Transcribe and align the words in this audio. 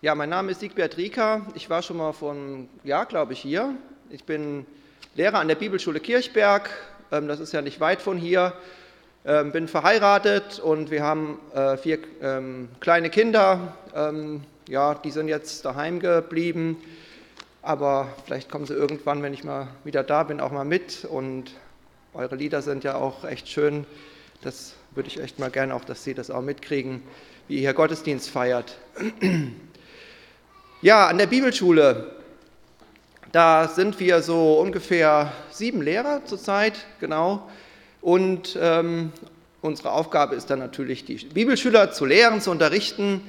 Ja, 0.00 0.14
mein 0.14 0.28
Name 0.28 0.52
ist 0.52 0.60
Siegbert 0.60 0.96
Rieker. 0.96 1.44
Ich 1.56 1.68
war 1.68 1.82
schon 1.82 1.96
mal 1.96 2.12
vor 2.12 2.30
einem 2.30 2.68
Jahr, 2.84 3.06
glaube 3.06 3.32
ich, 3.32 3.40
hier. 3.40 3.74
Ich 4.10 4.22
bin 4.22 4.64
Lehrer 5.16 5.40
an 5.40 5.48
der 5.48 5.56
Bibelschule 5.56 5.98
Kirchberg. 5.98 6.70
Ähm, 7.10 7.26
das 7.26 7.40
ist 7.40 7.52
ja 7.52 7.62
nicht 7.62 7.80
weit 7.80 8.00
von 8.00 8.16
hier. 8.16 8.52
Ähm, 9.26 9.50
bin 9.50 9.66
verheiratet 9.66 10.60
und 10.60 10.92
wir 10.92 11.02
haben 11.02 11.40
äh, 11.52 11.76
vier 11.76 11.98
ähm, 12.22 12.68
kleine 12.78 13.10
Kinder. 13.10 13.76
Ja, 14.68 14.94
die 14.94 15.10
sind 15.10 15.26
jetzt 15.26 15.64
daheim 15.64 15.98
geblieben. 15.98 16.76
Aber 17.62 18.14
vielleicht 18.24 18.48
kommen 18.52 18.66
sie 18.66 18.74
irgendwann, 18.74 19.20
wenn 19.24 19.34
ich 19.34 19.42
mal 19.42 19.66
wieder 19.82 20.04
da 20.04 20.22
bin, 20.22 20.40
auch 20.40 20.52
mal 20.52 20.64
mit. 20.64 21.04
Und 21.06 21.50
eure 22.14 22.36
Lieder 22.36 22.62
sind 22.62 22.84
ja 22.84 22.94
auch 22.94 23.24
echt 23.24 23.48
schön. 23.48 23.84
Das 24.42 24.74
würde 24.94 25.08
ich 25.08 25.20
echt 25.20 25.40
mal 25.40 25.50
gerne 25.50 25.74
auch, 25.74 25.84
dass 25.84 26.04
Sie 26.04 26.14
das 26.14 26.30
auch 26.30 26.42
mitkriegen, 26.42 27.02
wie 27.48 27.60
ihr 27.60 27.74
Gottesdienst 27.74 28.30
feiert. 28.30 28.76
Ja, 30.80 31.08
an 31.08 31.18
der 31.18 31.26
Bibelschule, 31.26 32.12
da 33.32 33.66
sind 33.66 33.98
wir 33.98 34.22
so 34.22 34.60
ungefähr 34.60 35.32
sieben 35.50 35.82
Lehrer 35.82 36.24
zurzeit, 36.24 36.74
genau. 37.00 37.48
Und 38.00 38.56
ähm, 38.62 39.12
unsere 39.60 39.90
Aufgabe 39.90 40.36
ist 40.36 40.50
dann 40.50 40.60
natürlich, 40.60 41.04
die 41.04 41.16
Bibelschüler 41.16 41.90
zu 41.90 42.04
lehren, 42.04 42.40
zu 42.40 42.52
unterrichten. 42.52 43.22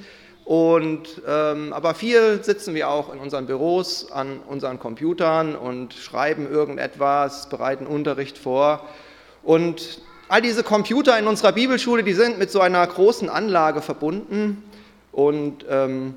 Und, 0.44 1.22
ähm, 1.26 1.72
aber 1.72 1.94
viel 1.94 2.44
sitzen 2.44 2.74
wir 2.76 2.88
auch 2.88 3.12
in 3.12 3.18
unseren 3.18 3.46
Büros 3.46 4.12
an 4.12 4.38
unseren 4.46 4.78
Computern 4.78 5.56
und 5.56 5.92
schreiben 5.92 6.48
irgendetwas, 6.48 7.48
bereiten 7.48 7.86
Unterricht 7.86 8.38
vor. 8.38 8.88
Und 9.42 10.00
all 10.30 10.40
diese 10.40 10.62
Computer 10.62 11.18
in 11.18 11.26
unserer 11.26 11.52
Bibelschule, 11.52 12.04
die 12.04 12.12
sind 12.12 12.38
mit 12.38 12.50
so 12.50 12.60
einer 12.60 12.86
großen 12.86 13.28
Anlage 13.28 13.82
verbunden. 13.82 14.62
Und 15.10 15.64
ähm, 15.68 16.14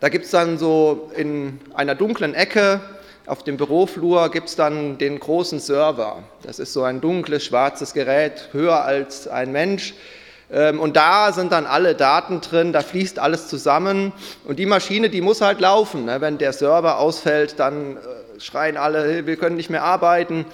da 0.00 0.08
gibt 0.08 0.24
es 0.24 0.32
dann 0.32 0.58
so 0.58 1.10
in 1.16 1.60
einer 1.72 1.94
dunklen 1.94 2.34
Ecke 2.34 2.80
auf 3.26 3.44
dem 3.44 3.58
Büroflur 3.58 4.28
gibt 4.32 4.48
es 4.48 4.56
dann 4.56 4.98
den 4.98 5.20
großen 5.20 5.60
Server. 5.60 6.24
Das 6.42 6.58
ist 6.58 6.72
so 6.72 6.82
ein 6.82 7.00
dunkles, 7.00 7.44
schwarzes 7.44 7.92
Gerät, 7.92 8.48
höher 8.50 8.84
als 8.84 9.28
ein 9.28 9.52
Mensch. 9.52 9.94
Ähm, 10.50 10.80
und 10.80 10.96
da 10.96 11.30
sind 11.32 11.52
dann 11.52 11.64
alle 11.64 11.94
Daten 11.94 12.40
drin, 12.40 12.72
da 12.72 12.80
fließt 12.80 13.20
alles 13.20 13.46
zusammen. 13.46 14.12
Und 14.44 14.58
die 14.58 14.66
Maschine, 14.66 15.10
die 15.10 15.20
muss 15.20 15.42
halt 15.42 15.60
laufen. 15.60 16.06
Ne? 16.06 16.20
Wenn 16.20 16.38
der 16.38 16.52
Server 16.52 16.98
ausfällt, 16.98 17.60
dann 17.60 17.98
äh, 17.98 18.40
schreien 18.40 18.76
alle, 18.76 19.26
wir 19.26 19.36
können 19.36 19.54
nicht 19.54 19.70
mehr 19.70 19.84
arbeiten. 19.84 20.44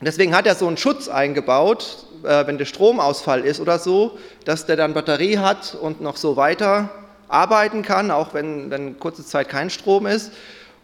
Deswegen 0.00 0.34
hat 0.34 0.46
er 0.46 0.54
so 0.54 0.66
einen 0.66 0.76
Schutz 0.76 1.08
eingebaut, 1.08 2.04
äh, 2.22 2.46
wenn 2.46 2.58
der 2.58 2.66
Stromausfall 2.66 3.40
ist 3.44 3.60
oder 3.60 3.78
so, 3.78 4.16
dass 4.44 4.66
der 4.66 4.76
dann 4.76 4.94
Batterie 4.94 5.38
hat 5.38 5.76
und 5.80 6.00
noch 6.00 6.16
so 6.16 6.36
weiter 6.36 6.90
arbeiten 7.26 7.82
kann, 7.82 8.10
auch 8.10 8.32
wenn, 8.32 8.70
wenn 8.70 8.98
kurze 8.98 9.24
Zeit 9.24 9.48
kein 9.48 9.70
Strom 9.70 10.06
ist. 10.06 10.32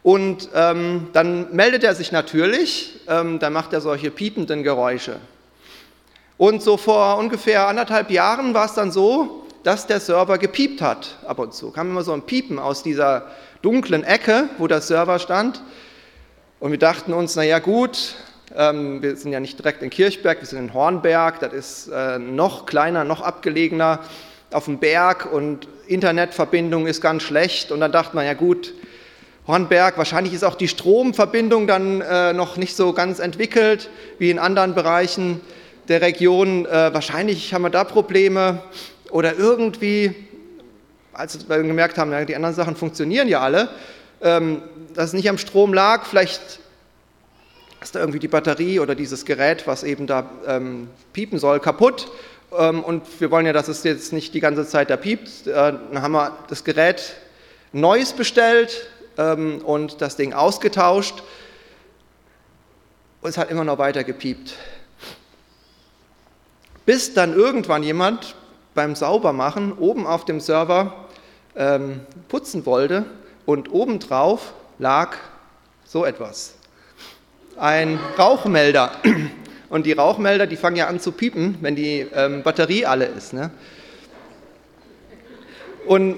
Und 0.03 0.51
ähm, 0.55 1.09
dann 1.12 1.55
meldet 1.55 1.85
er 1.85 1.95
sich 1.95 2.12
natürlich, 2.12 3.01
ähm, 3.09 3.39
dann 3.39 3.53
macht 3.53 3.73
er 3.73 3.81
solche 3.81 4.11
piependen 4.11 4.62
Geräusche. 4.62 5.19
Und 6.37 6.62
so 6.62 6.77
vor 6.77 7.17
ungefähr 7.17 7.69
anderthalb 7.69 8.11
Jahren 8.11 8.53
war 8.53 8.67
es 8.67 8.75
dann 8.75 8.91
so, 8.91 9.47
dass 9.62 9.87
der 9.87 10.01
Server 10.01 10.37
gepiept 10.37 10.83
hat 10.83 11.17
ab 11.27 11.39
und 11.39 11.55
zu. 11.55 11.70
Kam 11.70 11.89
immer 11.89 12.03
so 12.03 12.12
ein 12.12 12.23
Piepen 12.23 12.59
aus 12.59 12.83
dieser 12.83 13.29
dunklen 13.62 14.05
Ecke, 14.05 14.51
wo 14.59 14.67
der 14.67 14.83
Server 14.83 15.19
stand. 15.19 15.62
Und 16.61 16.73
wir 16.73 16.79
dachten 16.79 17.12
uns, 17.15 17.37
naja 17.37 17.61
gut, 17.61 18.15
wir 18.56 19.16
sind 19.16 19.33
ja 19.33 19.41
nicht 19.41 19.58
direkt 19.58 19.83
in 19.83 19.91
Kirchberg, 19.91 20.41
wir 20.41 20.47
sind 20.47 20.60
in 20.60 20.74
Hornberg, 20.74 21.41
das 21.41 21.52
ist 21.52 21.88
äh, 21.88 22.20
noch 22.20 22.66
kleiner, 22.66 23.02
noch 23.02 23.20
abgelegener 23.20 24.00
auf 24.52 24.66
dem 24.66 24.78
Berg 24.78 25.30
und 25.33 25.66
Internetverbindung 25.88 26.86
ist 26.86 27.00
ganz 27.00 27.24
schlecht. 27.24 27.72
Und 27.72 27.80
dann 27.80 27.90
dachte 27.90 28.14
man, 28.14 28.24
ja 28.24 28.34
gut, 28.34 28.73
Hornberg, 29.46 29.98
wahrscheinlich 29.98 30.33
ist 30.33 30.45
auch 30.45 30.55
die 30.55 30.68
Stromverbindung 30.68 31.67
dann 31.67 32.01
äh, 32.01 32.33
noch 32.33 32.56
nicht 32.56 32.77
so 32.77 32.92
ganz 32.92 33.18
entwickelt 33.18 33.90
wie 34.18 34.30
in 34.30 34.39
anderen 34.39 34.74
Bereichen 34.74 35.40
der 35.89 36.00
Region. 36.00 36.64
Äh, 36.67 36.95
wahrscheinlich 36.95 37.52
haben 37.52 37.62
wir 37.62 37.70
da 37.70 37.84
Probleme 37.84 38.62
oder 39.11 39.36
irgendwie, 39.36 40.14
als 41.12 41.48
wir 41.48 41.62
gemerkt 41.62 41.98
haben, 41.98 42.12
ja, 42.12 42.24
die 42.24 42.36
anderen 42.36 42.55
Sachen 42.55 42.77
funktionieren 42.77 43.29
ja 43.29 43.40
alle, 43.40 43.68
ähm, 44.23 44.62
dass 44.95 45.06
es 45.06 45.12
nicht 45.12 45.29
am 45.29 45.39
Strom 45.39 45.74
lag, 45.74 46.06
vielleicht 46.06 46.61
ist 47.84 47.95
da 47.95 48.00
irgendwie 48.00 48.18
die 48.18 48.28
Batterie 48.28 48.80
oder 48.80 48.95
dieses 48.95 49.27
Gerät, 49.27 49.67
was 49.67 49.84
eben 49.84 50.06
da 50.06 50.30
ähm, 50.46 50.89
piepen 51.12 51.39
soll, 51.39 51.61
kaputt. 51.61 52.11
Ähm, 52.58 52.83
und 52.83 53.02
wir 53.20 53.30
wollen 53.30 53.45
ja, 53.45 53.52
dass 53.52 53.68
es 53.68 53.84
jetzt 53.84 54.12
nicht 54.12 54.33
die 54.33 54.40
ganze 54.40 54.67
Zeit 54.67 54.89
da 54.89 54.96
piept. 54.96 55.46
Äh, 55.46 55.52
dann 55.52 56.00
haben 56.00 56.12
wir 56.12 56.36
das 56.48 56.64
Gerät 56.64 57.14
Neues 57.73 58.14
bestellt 58.14 58.89
ähm, 59.18 59.61
und 59.64 60.00
das 60.00 60.17
Ding 60.17 60.33
ausgetauscht. 60.33 61.23
Und 63.20 63.28
es 63.30 63.36
hat 63.36 63.50
immer 63.50 63.64
noch 63.64 63.77
weiter 63.77 64.02
gepiept. 64.02 64.55
Bis 66.86 67.12
dann 67.12 67.34
irgendwann 67.34 67.83
jemand 67.83 68.34
beim 68.74 68.94
Saubermachen 68.94 69.73
oben 69.73 70.06
auf 70.06 70.24
dem 70.24 70.40
Server 70.40 71.06
ähm, 71.55 72.00
putzen 72.28 72.64
wollte 72.64 73.05
und 73.44 73.70
obendrauf 73.70 74.55
lag 74.78 75.17
so 75.84 76.06
etwas. 76.06 76.55
Ein 77.57 78.01
Rauchmelder. 78.19 78.92
Und 79.69 79.87
die 79.87 79.92
Rauchmelder, 79.92 80.47
die 80.47 80.57
fangen 80.57 80.77
ja 80.77 80.89
an 80.89 80.98
zu 80.98 81.13
piepen, 81.13 81.57
wenn 81.61 81.77
die 81.77 82.07
ähm, 82.15 82.42
Batterie 82.42 82.85
alle 82.85 83.07
ist. 83.07 83.33
Ne? 83.33 83.51
Und 85.87 86.17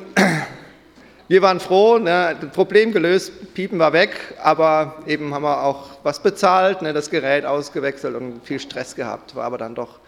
wir 1.28 1.42
waren 1.42 1.60
froh, 1.60 1.98
ne, 1.98 2.36
Problem 2.52 2.92
gelöst, 2.92 3.54
Piepen 3.54 3.78
war 3.78 3.92
weg, 3.92 4.18
aber 4.42 4.96
eben 5.06 5.34
haben 5.34 5.42
wir 5.42 5.62
auch 5.62 5.90
was 6.02 6.22
bezahlt, 6.22 6.82
ne, 6.82 6.92
das 6.92 7.10
Gerät 7.10 7.44
ausgewechselt 7.44 8.14
und 8.14 8.44
viel 8.44 8.60
Stress 8.60 8.94
gehabt, 8.94 9.34
war 9.34 9.44
aber 9.44 9.58
dann 9.58 9.74
doch, 9.74 10.00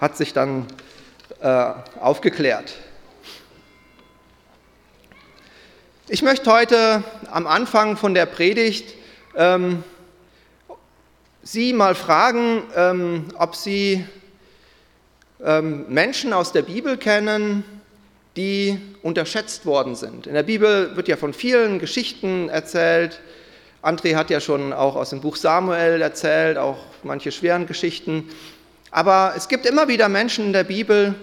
hat 0.00 0.16
sich 0.16 0.32
dann 0.32 0.66
äh, 1.40 1.70
aufgeklärt. 2.00 2.74
Ich 6.08 6.22
möchte 6.22 6.52
heute 6.52 7.02
am 7.30 7.46
Anfang 7.46 7.96
von 7.96 8.14
der 8.14 8.26
Predigt 8.26 8.94
ähm, 9.36 9.82
Sie 11.46 11.74
mal 11.74 11.94
fragen, 11.94 12.62
ähm, 12.74 13.26
ob 13.38 13.54
Sie 13.54 14.02
ähm, 15.44 15.84
Menschen 15.90 16.32
aus 16.32 16.52
der 16.52 16.62
Bibel 16.62 16.96
kennen, 16.96 17.64
die 18.34 18.78
unterschätzt 19.02 19.66
worden 19.66 19.94
sind. 19.94 20.26
In 20.26 20.32
der 20.32 20.42
Bibel 20.42 20.96
wird 20.96 21.06
ja 21.06 21.18
von 21.18 21.34
vielen 21.34 21.78
Geschichten 21.78 22.48
erzählt. 22.48 23.20
André 23.82 24.16
hat 24.16 24.30
ja 24.30 24.40
schon 24.40 24.72
auch 24.72 24.96
aus 24.96 25.10
dem 25.10 25.20
Buch 25.20 25.36
Samuel 25.36 26.00
erzählt, 26.00 26.56
auch 26.56 26.78
manche 27.02 27.30
schweren 27.30 27.66
Geschichten. 27.66 28.30
Aber 28.90 29.34
es 29.36 29.48
gibt 29.48 29.66
immer 29.66 29.86
wieder 29.86 30.08
Menschen 30.08 30.46
in 30.46 30.52
der 30.54 30.64
Bibel, 30.64 31.14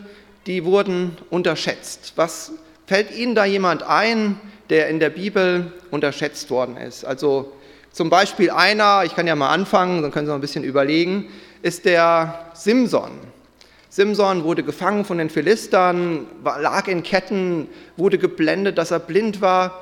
die 0.46 0.64
wurden 0.64 1.18
unterschätzt. 1.32 2.14
Was 2.16 2.52
fällt 2.86 3.10
Ihnen 3.10 3.34
da 3.34 3.46
jemand 3.46 3.82
ein, 3.82 4.40
der 4.70 4.88
in 4.90 5.00
der 5.00 5.10
Bibel 5.10 5.74
unterschätzt 5.90 6.52
worden 6.52 6.78
ist? 6.78 7.06
Also 7.06 7.54
zum 7.92 8.10
Beispiel 8.10 8.52
einer, 8.52 9.04
ich 9.04 9.16
kann 9.16 9.28
ja 9.28 9.36
mal 9.36 9.50
anfangen, 9.50 10.02
dann 10.02 10.12
können 10.12 10.26
Sie 10.26 10.32
mal 10.32 10.38
ein 10.38 10.42
bisschen 10.42 10.64
überlegen, 10.64 11.28
ist 11.62 11.86
der 11.86 12.52
Simson. 12.54 13.12
Simson 13.90 14.46
wurde 14.46 14.64
gefangen 14.64 15.04
von 15.04 15.18
den 15.18 15.30
Philistern, 15.30 16.26
lag 16.44 16.88
in 16.88 17.04
Ketten, 17.04 17.68
wurde 17.98 18.18
geblendet, 18.18 18.78
dass 18.78 18.92
er 18.92 19.00
blind 19.00 19.42
war. 19.42 19.82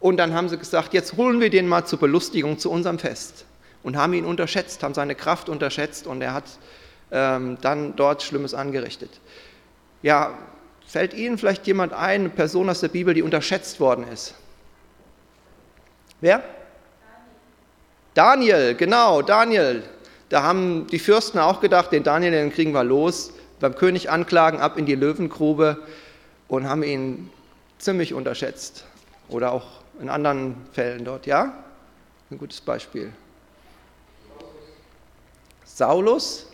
Und 0.00 0.18
dann 0.18 0.34
haben 0.34 0.50
sie 0.50 0.58
gesagt, 0.58 0.92
jetzt 0.92 1.16
holen 1.16 1.40
wir 1.40 1.48
den 1.48 1.66
mal 1.66 1.86
zur 1.86 1.98
Belustigung 1.98 2.58
zu 2.58 2.70
unserem 2.70 2.98
Fest. 2.98 3.46
Und 3.82 3.96
haben 3.96 4.12
ihn 4.12 4.26
unterschätzt, 4.26 4.82
haben 4.82 4.92
seine 4.92 5.14
Kraft 5.14 5.48
unterschätzt 5.48 6.06
und 6.06 6.20
er 6.20 6.34
hat 6.34 6.44
ähm, 7.10 7.56
dann 7.62 7.96
dort 7.96 8.22
Schlimmes 8.22 8.52
angerichtet. 8.52 9.10
Ja, 10.02 10.36
fällt 10.86 11.14
Ihnen 11.14 11.38
vielleicht 11.38 11.66
jemand 11.66 11.94
ein, 11.94 12.20
eine 12.20 12.28
Person 12.28 12.68
aus 12.68 12.80
der 12.80 12.88
Bibel, 12.88 13.14
die 13.14 13.22
unterschätzt 13.22 13.80
worden 13.80 14.06
ist? 14.12 14.34
Wer? 16.20 16.42
Daniel, 18.18 18.74
genau, 18.74 19.22
Daniel. 19.22 19.84
Da 20.28 20.42
haben 20.42 20.88
die 20.88 20.98
Fürsten 20.98 21.38
auch 21.38 21.60
gedacht, 21.60 21.92
den 21.92 22.02
Daniel, 22.02 22.32
den 22.32 22.52
kriegen 22.52 22.72
wir 22.72 22.82
los, 22.82 23.32
beim 23.60 23.76
König 23.76 24.10
anklagen, 24.10 24.58
ab 24.58 24.76
in 24.76 24.86
die 24.86 24.96
Löwengrube 24.96 25.78
und 26.48 26.68
haben 26.68 26.82
ihn 26.82 27.30
ziemlich 27.78 28.14
unterschätzt. 28.14 28.84
Oder 29.28 29.52
auch 29.52 29.66
in 30.00 30.08
anderen 30.08 30.56
Fällen 30.72 31.04
dort, 31.04 31.26
ja? 31.26 31.62
Ein 32.28 32.38
gutes 32.38 32.60
Beispiel. 32.60 33.12
Saulus, 35.64 36.50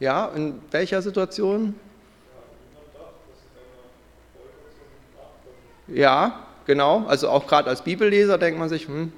ja, 0.00 0.30
in 0.34 0.58
welcher 0.70 1.02
Situation? 1.02 1.78
Ja, 5.86 6.46
genau, 6.64 7.04
also 7.08 7.28
auch 7.28 7.46
gerade 7.46 7.68
als 7.68 7.82
Bibelleser 7.82 8.38
denkt 8.38 8.58
man 8.58 8.70
sich, 8.70 8.86
hm, 8.86 9.12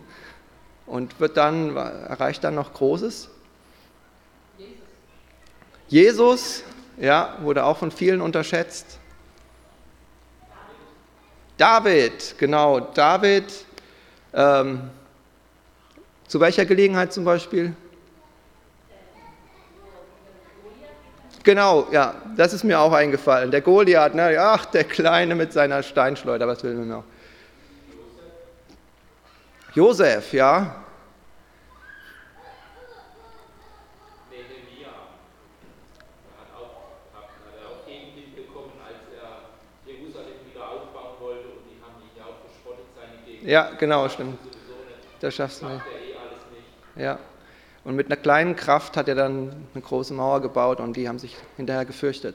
und 0.87 1.19
wird 1.21 1.37
dann, 1.37 1.77
erreicht 1.77 2.45
dann 2.45 2.55
noch 2.55 2.73
Großes? 2.73 3.31
Jesus, 5.89 6.65
ja, 6.99 7.37
wurde 7.41 7.65
auch 7.65 7.77
von 7.77 7.91
vielen 7.91 8.21
unterschätzt. 8.21 8.99
David, 11.57 12.35
genau, 12.39 12.81
David. 12.81 13.45
Ähm, 14.33 14.91
zu 16.27 16.41
welcher 16.41 16.65
Gelegenheit 16.65 17.13
zum 17.13 17.25
Beispiel? 17.25 17.75
Genau, 21.45 21.87
ja, 21.93 22.15
das 22.37 22.55
ist 22.55 22.65
mir 22.65 22.81
auch 22.81 22.93
eingefallen. 22.93 23.51
Der 23.51 23.61
Goliath, 23.61 24.15
ne? 24.15 24.37
ach, 24.41 24.65
der 24.65 24.85
Kleine 24.85 25.35
mit 25.35 25.53
seiner 25.53 25.83
Steinschleuder, 25.83 26.49
was 26.49 26.65
will 26.65 26.75
man 26.75 26.89
noch? 26.89 27.05
Josef, 29.75 30.33
ja. 30.33 30.85
Ja, 43.43 43.73
genau, 43.79 44.09
stimmt. 44.09 44.39
Das 45.21 45.35
schaffst 45.35 45.61
du 45.61 45.67
nicht. 45.67 45.85
Ja. 46.97 47.19
Und 47.85 47.95
mit 47.95 48.07
einer 48.07 48.17
kleinen 48.17 48.57
Kraft 48.57 48.97
hat 48.97 49.09
er 49.09 49.15
dann 49.15 49.67
eine 49.75 49.83
große 49.83 50.15
Mauer 50.15 50.41
gebaut 50.41 50.81
und 50.81 50.97
die 50.97 51.07
haben 51.07 51.19
sich 51.19 51.37
hinterher 51.57 51.85
gefürchtet. 51.85 52.35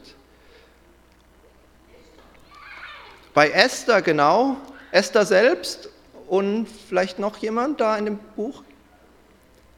Bei 3.34 3.50
Esther 3.50 4.04
genau, 4.04 4.58
Esther 4.92 5.26
selbst 5.26 5.90
und 6.30 6.68
vielleicht 6.88 7.20
noch 7.20 7.38
jemand 7.38 7.82
da 7.82 7.98
in 7.98 8.06
dem 8.06 8.20
Buch? 8.36 8.64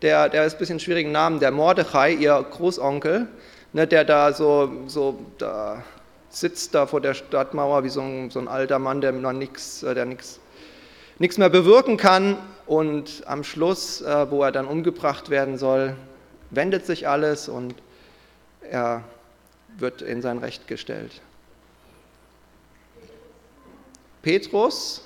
Der, 0.01 0.29
der 0.29 0.45
ist 0.45 0.53
ein 0.53 0.59
bisschen 0.59 0.79
schwierigen 0.79 1.11
Namen, 1.11 1.39
der 1.39 1.51
Mordechai, 1.51 2.13
ihr 2.13 2.45
Großonkel, 2.51 3.27
ne, 3.73 3.87
der 3.87 4.03
da 4.03 4.33
so, 4.33 4.71
so 4.87 5.19
da 5.37 5.83
sitzt 6.29 6.73
da 6.73 6.87
vor 6.87 7.01
der 7.01 7.13
Stadtmauer 7.13 7.83
wie 7.83 7.89
so 7.89 8.01
ein, 8.01 8.29
so 8.29 8.39
ein 8.39 8.47
alter 8.47 8.79
Mann, 8.79 9.01
der 9.01 9.11
nichts, 9.11 9.83
äh, 9.83 10.05
nichts 10.05 10.39
nichts 11.21 11.37
mehr 11.37 11.51
bewirken 11.51 11.97
kann 11.97 12.35
und 12.65 13.21
am 13.27 13.43
Schluss, 13.43 14.01
äh, 14.01 14.31
wo 14.31 14.41
er 14.43 14.51
dann 14.51 14.65
umgebracht 14.65 15.29
werden 15.29 15.59
soll, 15.59 15.95
wendet 16.49 16.87
sich 16.87 17.07
alles 17.07 17.47
und 17.47 17.75
er 18.67 19.03
wird 19.77 20.01
in 20.01 20.23
sein 20.23 20.39
Recht 20.39 20.67
gestellt. 20.67 21.21
Petrus, 24.23 25.03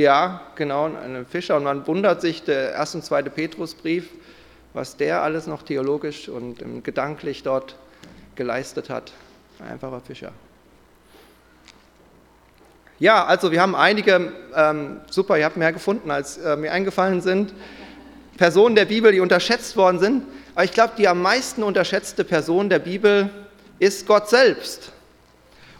ja, 0.00 0.40
genau, 0.56 0.86
ein 0.86 1.26
Fischer 1.26 1.56
und 1.56 1.64
man 1.64 1.86
wundert 1.86 2.20
sich, 2.20 2.42
der 2.42 2.72
erste 2.72 2.98
und 2.98 3.04
zweite 3.04 3.30
Petrusbrief, 3.30 4.08
was 4.72 4.96
der 4.96 5.22
alles 5.22 5.46
noch 5.46 5.62
theologisch 5.62 6.28
und 6.28 6.84
gedanklich 6.84 7.42
dort 7.42 7.76
geleistet 8.34 8.88
hat. 8.88 9.12
Ein 9.58 9.72
einfacher 9.72 10.00
Fischer. 10.00 10.32
Ja, 12.98 13.24
also 13.24 13.50
wir 13.50 13.62
haben 13.62 13.74
einige, 13.74 14.32
ähm, 14.54 15.00
super, 15.10 15.38
ihr 15.38 15.46
habt 15.46 15.56
mehr 15.56 15.72
gefunden, 15.72 16.10
als 16.10 16.36
äh, 16.36 16.56
mir 16.56 16.70
eingefallen 16.70 17.22
sind, 17.22 17.54
Personen 18.36 18.74
der 18.74 18.84
Bibel, 18.84 19.12
die 19.12 19.20
unterschätzt 19.20 19.76
worden 19.76 19.98
sind. 19.98 20.24
Aber 20.54 20.64
ich 20.64 20.72
glaube, 20.72 20.92
die 20.98 21.08
am 21.08 21.22
meisten 21.22 21.62
unterschätzte 21.62 22.24
Person 22.24 22.68
der 22.68 22.78
Bibel 22.78 23.30
ist 23.78 24.06
Gott 24.06 24.28
selbst. 24.28 24.92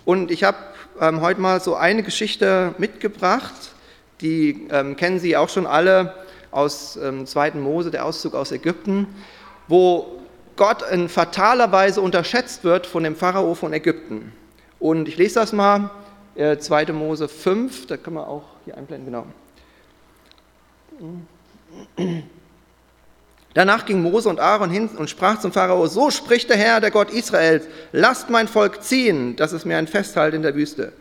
Und 0.05 0.31
ich 0.31 0.44
habe 0.44 0.56
ähm, 1.00 1.20
heute 1.20 1.40
mal 1.40 1.61
so 1.61 1.75
eine 1.75 2.02
Geschichte 2.02 2.75
mitgebracht, 2.78 3.75
die 4.20 4.69
ähm, 4.70 4.96
kennen 4.96 5.19
Sie 5.19 5.37
auch 5.37 5.49
schon 5.49 5.67
alle 5.67 6.14
aus 6.50 6.96
ähm, 6.96 7.26
2. 7.26 7.52
Mose, 7.52 7.90
der 7.90 8.05
Auszug 8.05 8.34
aus 8.34 8.52
Ägypten, 8.52 9.06
wo 9.69 10.20
Gott 10.56 10.82
in 10.90 11.08
fataler 11.08 11.72
Weise 11.72 12.00
unterschätzt 12.00 12.64
wird 12.64 12.87
von 12.87 13.02
dem 13.02 13.17
Pharao 13.17 13.55
von 13.55 13.72
Ägypten. 13.72 14.32
Und 14.78 15.08
ich 15.08 15.17
lese 15.17 15.37
das 15.37 15.52
mal 15.52 15.90
2. 16.37 16.82
Äh, 16.82 16.93
Mose 16.93 17.28
5, 17.28 17.87
da 17.87 17.96
kann 17.96 18.14
man 18.14 18.25
auch 18.25 18.44
hier 18.64 18.76
einblenden, 18.76 19.06
genau. 19.06 19.26
Danach 23.55 23.84
ging 23.87 24.02
Mose 24.02 24.28
und 24.28 24.38
Aaron 24.38 24.70
hin 24.70 24.88
und 24.96 25.11
sprach 25.11 25.40
zum 25.40 25.52
Pharao, 25.52 25.87
so 25.87 26.11
spricht 26.11 26.50
der 26.50 26.56
Herr, 26.56 26.81
der 26.81 26.90
Gott 26.90 27.11
Israels, 27.11 27.66
lasst 27.93 28.31
mein 28.31 28.49
Volk 28.49 28.82
ziehen, 28.82 29.37
dass 29.37 29.52
es 29.52 29.64
mir 29.64 29.76
ein 29.76 29.87
Festhalt 29.87 30.34
in 30.34 30.43
der 30.43 30.55
Wüste. 30.55 30.93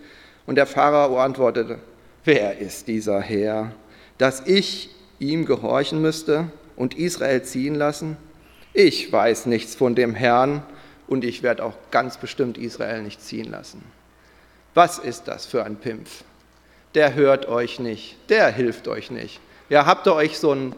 Und 0.46 0.56
der 0.56 0.66
Pharao 0.66 1.20
antwortete, 1.20 1.80
wer 2.26 2.58
ist 2.60 2.88
dieser 2.88 3.22
Herr, 3.22 3.72
dass 4.18 4.42
ich 4.46 4.90
ihm 5.20 5.46
gehorchen 5.46 6.02
müsste 6.02 6.52
und 6.76 6.98
Israel 6.98 7.44
ziehen 7.44 7.76
lassen? 7.76 8.18
Ich 8.74 9.12
weiß 9.12 9.48
nichts 9.48 9.76
von 9.76 9.96
dem 9.96 10.16
Herrn 10.16 10.64
und 11.08 11.24
ich 11.24 11.44
werde 11.44 11.64
auch 11.64 11.74
ganz 11.92 12.18
bestimmt 12.18 12.58
Israel 12.58 13.02
nicht 13.02 13.22
ziehen 13.22 13.50
lassen. 13.50 13.84
Was 14.74 15.00
ist 15.00 15.28
das 15.28 15.46
für 15.46 15.64
ein 15.64 15.78
Pimpf? 15.78 16.24
Der 16.96 17.16
hört 17.16 17.48
euch 17.48 17.80
nicht, 17.80 18.18
der 18.30 18.50
hilft 18.52 18.88
euch 18.88 19.12
nicht. 19.12 19.40
Ja, 19.70 19.86
habt 19.86 20.08
ihr 20.08 20.14
euch 20.14 20.40
so 20.40 20.52
einen 20.52 20.76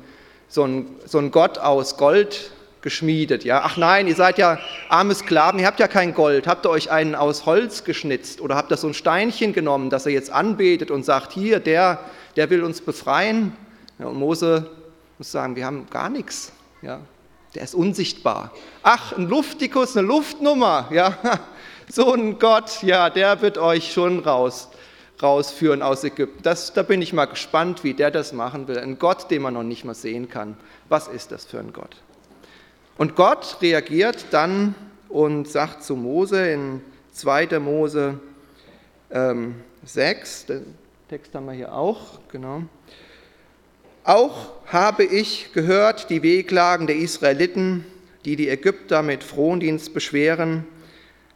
so 0.48 0.86
so 1.06 1.18
ein 1.18 1.32
Gott 1.32 1.58
aus 1.58 1.98
Gold 1.98 2.52
geschmiedet? 2.82 3.44
Ja, 3.44 3.62
ach 3.64 3.78
nein, 3.78 4.08
ihr 4.08 4.16
seid 4.16 4.38
ja 4.38 4.60
arme 4.90 5.16
Sklaven, 5.16 5.60
ihr 5.60 5.68
habt 5.68 5.80
ja 5.80 5.88
kein 5.88 6.14
Gold. 6.14 6.48
Habt 6.48 6.66
ihr 6.66 6.70
euch 6.70 6.92
einen 6.92 7.16
aus 7.16 7.46
Holz 7.46 7.84
geschnitzt 7.84 8.42
oder 8.42 8.56
habt 8.56 8.72
ihr 8.72 8.78
so 8.78 8.88
ein 8.88 8.94
Steinchen 8.94 9.54
genommen, 9.54 9.90
das 9.90 10.06
er 10.06 10.12
jetzt 10.12 10.32
anbetet 10.32 10.92
und 10.92 11.04
sagt, 11.04 11.32
hier, 11.32 11.60
der, 11.60 12.00
der 12.36 12.50
will 12.50 12.64
uns 12.64 12.82
befreien? 12.82 13.56
Ja, 14.00 14.08
und 14.08 14.18
Mose 14.18 14.70
muss 15.18 15.32
sagen, 15.32 15.56
wir 15.56 15.66
haben 15.66 15.88
gar 15.90 16.10
nichts. 16.10 16.52
Ja, 16.82 17.00
der 17.54 17.64
ist 17.64 17.76
unsichtbar. 17.76 18.52
Ach, 18.82 19.16
ein 19.16 19.28
Luftikus, 19.28 19.96
eine 19.96 20.08
Luftnummer. 20.08 20.88
Ja, 20.92 21.18
so 21.92 22.14
ein 22.14 22.40
Gott, 22.40 22.82
ja, 22.82 23.10
der 23.10 23.42
wird 23.42 23.58
euch 23.58 23.92
schon 23.92 24.20
raus, 24.20 24.70
rausführen 25.22 25.82
aus 25.82 26.04
Ägypten. 26.04 26.42
Das, 26.44 26.74
da 26.74 26.82
bin 26.82 27.02
ich 27.02 27.14
mal 27.14 27.26
gespannt, 27.26 27.84
wie 27.84 27.94
der 27.94 28.10
das 28.10 28.34
machen 28.34 28.68
will. 28.68 28.80
Ein 28.80 28.98
Gott, 28.98 29.30
den 29.30 29.44
man 29.44 29.54
noch 29.54 29.64
nicht 29.64 29.86
mal 29.86 29.94
sehen 29.94 30.30
kann. 30.30 30.58
Was 30.90 31.08
ist 31.08 31.32
das 31.32 31.46
für 31.46 31.60
ein 31.60 31.74
Gott? 31.74 31.98
Und 33.02 33.16
Gott 33.16 33.58
reagiert 33.64 34.26
dann 34.30 34.76
und 35.10 35.48
sagt 35.48 35.84
zu 35.84 35.96
Mose 35.96 36.52
in 36.52 36.82
2. 37.14 37.58
Mose 37.58 38.20
ähm, 39.10 39.56
6, 39.84 40.46
den 40.46 40.76
Text 41.10 41.34
haben 41.34 41.48
wir 41.48 41.54
hier 41.54 41.74
auch, 41.74 42.20
genau. 42.32 42.62
Auch 44.04 44.52
habe 44.68 45.04
ich 45.04 45.52
gehört 45.52 46.12
die 46.12 46.22
Wehklagen 46.22 46.86
der 46.86 46.96
Israeliten, 46.96 47.86
die 48.24 48.36
die 48.36 48.50
Ägypter 48.50 49.02
mit 49.02 49.24
Frondienst 49.24 49.96
beschweren 49.96 50.68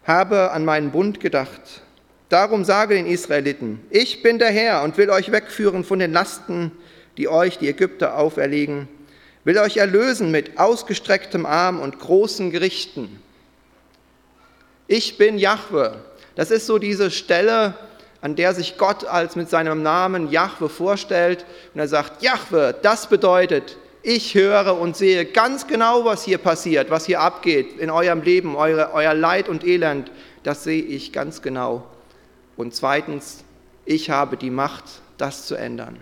habe 0.04 0.52
an 0.52 0.66
meinen 0.66 0.92
Bund 0.92 1.20
gedacht. 1.20 1.82
Darum 2.30 2.64
sage 2.64 2.94
den 2.94 3.08
Israeliten, 3.08 3.80
ich 3.90 4.22
bin 4.22 4.38
der 4.38 4.52
Herr 4.52 4.84
und 4.84 5.00
will 5.00 5.10
euch 5.10 5.32
wegführen 5.32 5.84
von 5.84 5.98
den 5.98 6.14
Lasten, 6.14 6.74
die 7.18 7.28
euch 7.28 7.58
die 7.58 7.70
Ägypter 7.70 8.20
auferlegen, 8.20 8.88
will 9.46 9.58
euch 9.60 9.78
erlösen 9.78 10.32
mit 10.32 10.58
ausgestrecktem 10.60 11.46
Arm 11.46 11.80
und 11.80 12.00
großen 12.00 12.52
Gerichten. 12.52 13.22
Ich 14.88 15.18
bin 15.18 15.38
Jahwe. 15.38 16.04
Das 16.36 16.52
ist 16.52 16.66
so 16.66 16.80
diese 16.80 17.10
Stelle, 17.10 17.76
an 18.22 18.36
der 18.36 18.54
sich 18.54 18.78
Gott 18.78 19.06
als 19.06 19.36
mit 19.36 19.50
seinem 19.50 19.84
Namen 19.84 20.32
Jahwe 20.32 20.68
vorstellt 20.68 21.46
und 21.74 21.80
er 21.80 21.88
sagt, 21.88 22.24
Jahwe, 22.24 22.76
das 22.82 23.08
bedeutet, 23.08 23.78
ich 24.02 24.36
höre 24.36 24.80
und 24.80 24.98
sehe 24.98 25.26
ganz 25.26 25.68
genau, 25.68 26.06
was 26.06 26.24
hier 26.24 26.38
passiert, 26.38 26.90
was 26.90 27.06
hier 27.06 27.22
abgeht 27.22 27.80
in 27.80 27.90
eurem 27.90 28.22
Leben, 28.22 28.56
eure, 28.56 28.94
euer 28.94 29.14
Leid 29.14 29.48
und 29.48 29.64
Elend. 29.64 30.12
Das 30.44 30.64
sehe 30.64 30.82
ich 30.82 31.14
ganz 31.14 31.42
genau. 31.42 31.84
Und 32.58 32.76
zweitens, 32.76 33.44
ich 33.86 34.10
habe 34.10 34.38
die 34.38 34.52
Macht, 34.52 34.86
das 35.18 35.46
zu 35.46 35.56
ändern. 35.56 35.98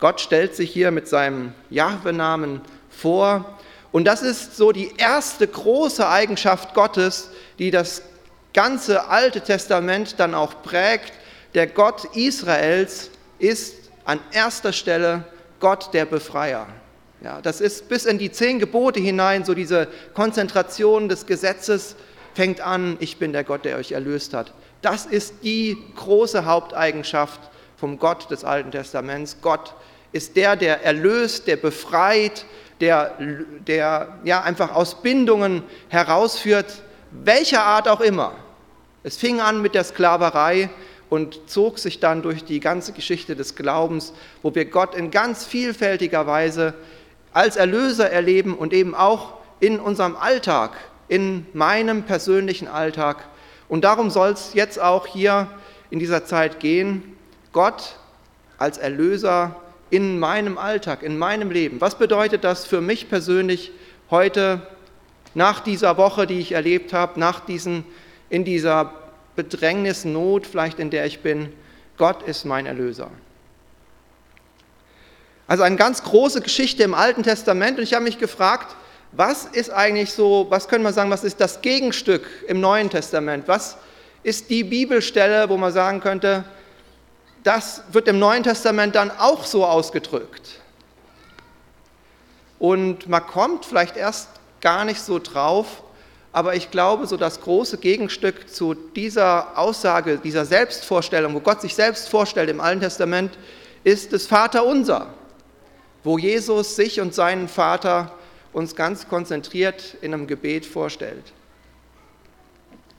Gott 0.00 0.20
stellt 0.20 0.56
sich 0.56 0.70
hier 0.70 0.90
mit 0.90 1.08
seinem 1.08 1.52
Jahwe-Namen 1.68 2.62
vor. 2.88 3.58
Und 3.92 4.04
das 4.06 4.22
ist 4.22 4.56
so 4.56 4.72
die 4.72 4.92
erste 4.96 5.46
große 5.46 6.08
Eigenschaft 6.08 6.74
Gottes, 6.74 7.30
die 7.58 7.70
das 7.70 8.02
ganze 8.54 9.08
Alte 9.08 9.42
Testament 9.42 10.14
dann 10.18 10.34
auch 10.34 10.62
prägt. 10.62 11.12
Der 11.54 11.66
Gott 11.66 12.04
Israels 12.16 13.10
ist 13.38 13.90
an 14.04 14.20
erster 14.32 14.72
Stelle 14.72 15.24
Gott 15.60 15.92
der 15.92 16.06
Befreier. 16.06 16.66
Ja, 17.22 17.42
das 17.42 17.60
ist 17.60 17.88
bis 17.88 18.06
in 18.06 18.18
die 18.18 18.32
zehn 18.32 18.58
Gebote 18.58 18.98
hinein, 18.98 19.44
so 19.44 19.52
diese 19.52 19.88
Konzentration 20.14 21.08
des 21.08 21.26
Gesetzes 21.26 21.96
fängt 22.34 22.62
an, 22.62 22.96
ich 23.00 23.18
bin 23.18 23.32
der 23.32 23.44
Gott, 23.44 23.64
der 23.66 23.76
euch 23.76 23.92
erlöst 23.92 24.32
hat. 24.32 24.54
Das 24.80 25.04
ist 25.04 25.34
die 25.42 25.76
große 25.96 26.46
Haupteigenschaft 26.46 27.40
vom 27.76 27.98
Gott 27.98 28.30
des 28.30 28.44
Alten 28.44 28.70
Testaments. 28.70 29.36
Gott 29.42 29.74
ist 30.12 30.36
der, 30.36 30.56
der 30.56 30.84
erlöst, 30.84 31.46
der 31.46 31.56
befreit, 31.56 32.44
der, 32.80 33.16
der 33.66 34.18
ja, 34.24 34.42
einfach 34.42 34.74
aus 34.74 35.02
Bindungen 35.02 35.62
herausführt, 35.88 36.82
welcher 37.10 37.62
Art 37.62 37.88
auch 37.88 38.00
immer. 38.00 38.32
Es 39.02 39.16
fing 39.16 39.40
an 39.40 39.62
mit 39.62 39.74
der 39.74 39.84
Sklaverei 39.84 40.70
und 41.08 41.40
zog 41.46 41.78
sich 41.78 42.00
dann 42.00 42.22
durch 42.22 42.44
die 42.44 42.60
ganze 42.60 42.92
Geschichte 42.92 43.36
des 43.36 43.56
Glaubens, 43.56 44.12
wo 44.42 44.54
wir 44.54 44.64
Gott 44.64 44.94
in 44.94 45.10
ganz 45.10 45.44
vielfältiger 45.44 46.26
Weise 46.26 46.74
als 47.32 47.56
Erlöser 47.56 48.10
erleben 48.10 48.56
und 48.56 48.72
eben 48.72 48.94
auch 48.94 49.34
in 49.60 49.78
unserem 49.78 50.16
Alltag, 50.16 50.72
in 51.08 51.46
meinem 51.52 52.04
persönlichen 52.04 52.68
Alltag. 52.68 53.28
Und 53.68 53.84
darum 53.84 54.10
soll 54.10 54.30
es 54.30 54.54
jetzt 54.54 54.80
auch 54.80 55.06
hier 55.06 55.48
in 55.90 55.98
dieser 55.98 56.24
Zeit 56.24 56.60
gehen. 56.60 57.16
Gott 57.52 57.96
als 58.58 58.78
Erlöser 58.78 59.56
in 59.90 60.18
meinem 60.18 60.56
Alltag, 60.56 61.02
in 61.02 61.18
meinem 61.18 61.50
Leben. 61.50 61.80
Was 61.80 61.96
bedeutet 61.96 62.44
das 62.44 62.64
für 62.64 62.80
mich 62.80 63.08
persönlich 63.08 63.72
heute, 64.10 64.62
nach 65.34 65.60
dieser 65.60 65.96
Woche, 65.96 66.26
die 66.26 66.40
ich 66.40 66.52
erlebt 66.52 66.92
habe, 66.92 67.18
nach 67.20 67.40
diesen, 67.40 67.84
in 68.30 68.44
dieser 68.44 68.92
Bedrängnis, 69.36 70.04
Not 70.04 70.46
vielleicht, 70.46 70.78
in 70.78 70.90
der 70.90 71.06
ich 71.06 71.20
bin? 71.20 71.52
Gott 71.96 72.22
ist 72.22 72.44
mein 72.44 72.66
Erlöser. 72.66 73.10
Also 75.46 75.62
eine 75.64 75.76
ganz 75.76 76.02
große 76.02 76.40
Geschichte 76.40 76.82
im 76.82 76.94
Alten 76.94 77.22
Testament 77.22 77.78
und 77.78 77.84
ich 77.84 77.94
habe 77.94 78.04
mich 78.04 78.18
gefragt, 78.18 78.76
was 79.12 79.44
ist 79.44 79.70
eigentlich 79.70 80.12
so, 80.12 80.46
was 80.48 80.68
können 80.68 80.84
wir 80.84 80.92
sagen, 80.92 81.10
was 81.10 81.24
ist 81.24 81.40
das 81.40 81.60
Gegenstück 81.62 82.24
im 82.46 82.60
Neuen 82.60 82.90
Testament? 82.90 83.48
Was 83.48 83.76
ist 84.22 84.50
die 84.50 84.62
Bibelstelle, 84.62 85.48
wo 85.48 85.56
man 85.56 85.72
sagen 85.72 86.00
könnte, 86.00 86.44
das 87.42 87.82
wird 87.92 88.08
im 88.08 88.18
Neuen 88.18 88.42
Testament 88.42 88.94
dann 88.94 89.10
auch 89.10 89.44
so 89.44 89.64
ausgedrückt? 89.64 90.60
Und 92.58 93.08
man 93.08 93.26
kommt 93.26 93.64
vielleicht 93.64 93.96
erst 93.96 94.28
gar 94.60 94.84
nicht 94.84 95.00
so 95.00 95.18
drauf, 95.18 95.82
aber 96.32 96.54
ich 96.54 96.70
glaube, 96.70 97.06
so 97.06 97.16
das 97.16 97.40
große 97.40 97.78
Gegenstück 97.78 98.48
zu 98.48 98.74
dieser 98.74 99.58
Aussage, 99.58 100.18
dieser 100.18 100.44
Selbstvorstellung, 100.44 101.34
wo 101.34 101.40
Gott 101.40 101.60
sich 101.60 101.74
selbst 101.74 102.08
vorstellt 102.08 102.50
im 102.50 102.60
Alten 102.60 102.80
Testament, 102.80 103.36
ist 103.82 104.12
das 104.12 104.26
Vaterunser, 104.26 105.12
wo 106.04 106.18
Jesus 106.18 106.76
sich 106.76 107.00
und 107.00 107.14
seinen 107.14 107.48
Vater 107.48 108.12
uns 108.52 108.76
ganz 108.76 109.08
konzentriert 109.08 109.96
in 110.02 110.12
einem 110.12 110.26
Gebet 110.26 110.66
vorstellt. 110.66 111.32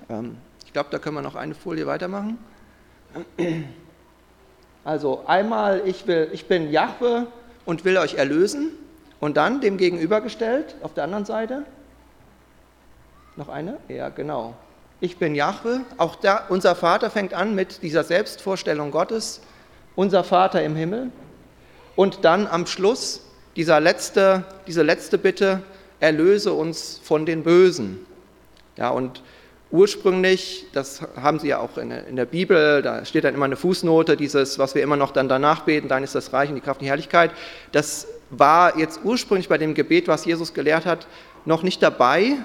Ähm, 0.09 0.37
ich 0.65 0.73
glaube, 0.73 0.89
da 0.91 0.99
können 0.99 1.15
wir 1.15 1.21
noch 1.21 1.35
eine 1.35 1.55
Folie 1.55 1.85
weitermachen. 1.85 2.37
Also 4.83 5.23
einmal, 5.27 5.83
ich, 5.85 6.07
will, 6.07 6.29
ich 6.31 6.47
bin 6.47 6.71
Jahwe 6.71 7.27
und 7.65 7.85
will 7.85 7.97
euch 7.97 8.15
erlösen. 8.15 8.71
Und 9.19 9.37
dann 9.37 9.61
dem 9.61 9.77
gegenübergestellt, 9.77 10.75
auf 10.81 10.95
der 10.95 11.03
anderen 11.03 11.25
Seite. 11.25 11.63
Noch 13.35 13.49
eine? 13.49 13.77
Ja, 13.87 14.09
genau. 14.09 14.55
Ich 14.99 15.17
bin 15.17 15.35
Jahwe. 15.35 15.81
Auch 15.97 16.15
da, 16.15 16.45
unser 16.49 16.75
Vater 16.75 17.11
fängt 17.11 17.33
an 17.33 17.53
mit 17.53 17.83
dieser 17.83 18.03
Selbstvorstellung 18.03 18.89
Gottes. 18.89 19.41
Unser 19.95 20.23
Vater 20.23 20.63
im 20.63 20.75
Himmel. 20.75 21.11
Und 21.95 22.25
dann 22.25 22.47
am 22.47 22.65
Schluss 22.65 23.21
dieser 23.55 23.79
letzte, 23.79 24.43
diese 24.65 24.81
letzte 24.81 25.17
Bitte, 25.17 25.61
erlöse 25.99 26.53
uns 26.53 26.99
von 27.03 27.25
den 27.25 27.43
Bösen. 27.43 28.05
Ja, 28.77 28.89
und 28.89 29.21
ursprünglich, 29.71 30.65
das 30.73 31.01
haben 31.15 31.39
Sie 31.39 31.47
ja 31.47 31.59
auch 31.59 31.77
in 31.77 31.89
der, 31.89 32.07
in 32.07 32.15
der, 32.15 32.25
Bibel, 32.25 32.81
da 32.81 33.05
steht 33.05 33.23
dann 33.23 33.33
immer 33.33 33.45
eine 33.45 33.55
Fußnote, 33.55 34.17
dieses, 34.17 34.59
was 34.59 34.75
wir 34.75 34.83
immer 34.83 34.97
noch 34.97 35.11
dann 35.11 35.29
danach 35.29 35.61
beten, 35.61 35.87
dein 35.87 36.03
ist 36.03 36.15
das 36.15 36.33
Reich 36.33 36.49
und 36.49 36.55
die 36.55 36.61
Kraft 36.61 36.79
und 36.79 36.85
die 36.85 36.89
Herrlichkeit, 36.89 37.31
das 37.71 38.07
war 38.29 38.77
jetzt 38.77 39.01
ursprünglich 39.03 39.49
bei 39.49 39.57
dem 39.57 39.73
Gebet, 39.73 40.07
was 40.07 40.25
Jesus 40.25 40.53
gelehrt 40.53 40.85
hat, 40.85 41.07
noch 41.45 41.63
nicht 41.63 41.81
dabei, 41.81 42.37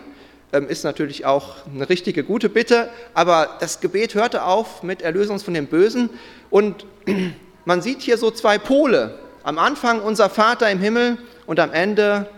ähm, 0.52 0.68
ist 0.68 0.84
natürlich 0.84 1.26
auch 1.26 1.56
eine 1.72 1.88
richtige, 1.88 2.22
gute 2.22 2.48
Bitte, 2.48 2.88
aber 3.14 3.56
das 3.60 3.80
Gebet 3.80 4.14
hörte 4.14 4.44
auf 4.44 4.82
mit 4.82 5.02
Erlöse 5.02 5.32
uns 5.32 5.42
von 5.42 5.54
dem 5.54 5.66
Bösen. 5.66 6.10
Und 6.50 6.86
man 7.64 7.82
sieht 7.82 8.02
hier 8.02 8.16
so 8.16 8.30
zwei 8.30 8.58
Pole, 8.58 9.18
am 9.42 9.58
Anfang 9.58 10.00
unser 10.00 10.30
Vater 10.30 10.70
im 10.70 10.78
Himmel 10.78 11.18
und 11.46 11.60
am 11.60 11.72
Ende 11.72 12.28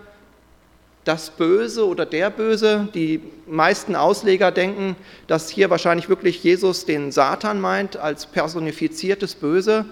das 1.09 1.31
Böse 1.31 1.87
oder 1.87 2.05
der 2.05 2.29
Böse. 2.29 2.89
Die 2.95 3.21
meisten 3.47 3.97
Ausleger 3.97 4.53
denken, 4.53 4.95
dass 5.27 5.49
hier 5.49 5.71
wahrscheinlich 5.71 6.09
wirklich 6.11 6.45
Jesus 6.45 6.85
den 6.85 7.13
Satan 7.13 7.61
meint 7.61 7.97
als 7.97 8.27
personifiziertes 8.27 9.35
Böse. 9.35 9.87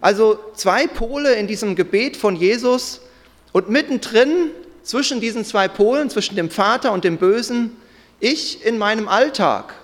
Also 0.00 0.38
zwei 0.54 0.86
Pole 0.86 1.34
in 1.34 1.46
diesem 1.46 1.76
Gebet 1.76 2.16
von 2.16 2.34
Jesus 2.34 3.02
und 3.52 3.68
mittendrin 3.68 4.50
zwischen 4.82 5.20
diesen 5.20 5.44
zwei 5.44 5.68
Polen, 5.68 6.08
zwischen 6.08 6.36
dem 6.36 6.48
Vater 6.48 6.92
und 6.92 7.04
dem 7.04 7.18
Bösen, 7.18 7.76
ich 8.18 8.64
in 8.64 8.78
meinem 8.78 9.08
Alltag 9.08 9.74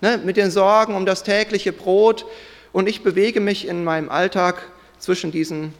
ne, 0.00 0.18
mit 0.24 0.38
den 0.38 0.50
Sorgen 0.50 0.94
um 0.94 1.04
das 1.04 1.22
tägliche 1.22 1.72
Brot 1.72 2.24
und 2.72 2.88
ich 2.88 3.02
bewege 3.02 3.40
mich 3.40 3.68
in 3.68 3.84
meinem 3.84 4.08
Alltag 4.08 4.62
zwischen 4.98 5.30
diesen 5.32 5.74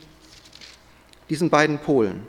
diesen 1.31 1.49
beiden 1.49 1.79
Polen. 1.79 2.27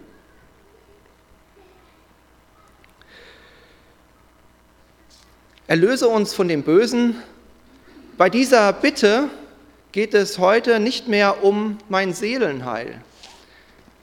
Erlöse 5.72 6.10
uns 6.10 6.34
von 6.34 6.50
dem 6.50 6.64
Bösen. 6.64 7.16
Bei 8.18 8.30
dieser 8.30 8.74
Bitte 8.74 9.30
geht 9.94 10.14
es 10.14 10.38
heute 10.38 10.82
nicht 10.82 11.08
mehr 11.08 11.46
um 11.46 11.78
mein 11.88 12.12
Seelenheil. 12.12 13.00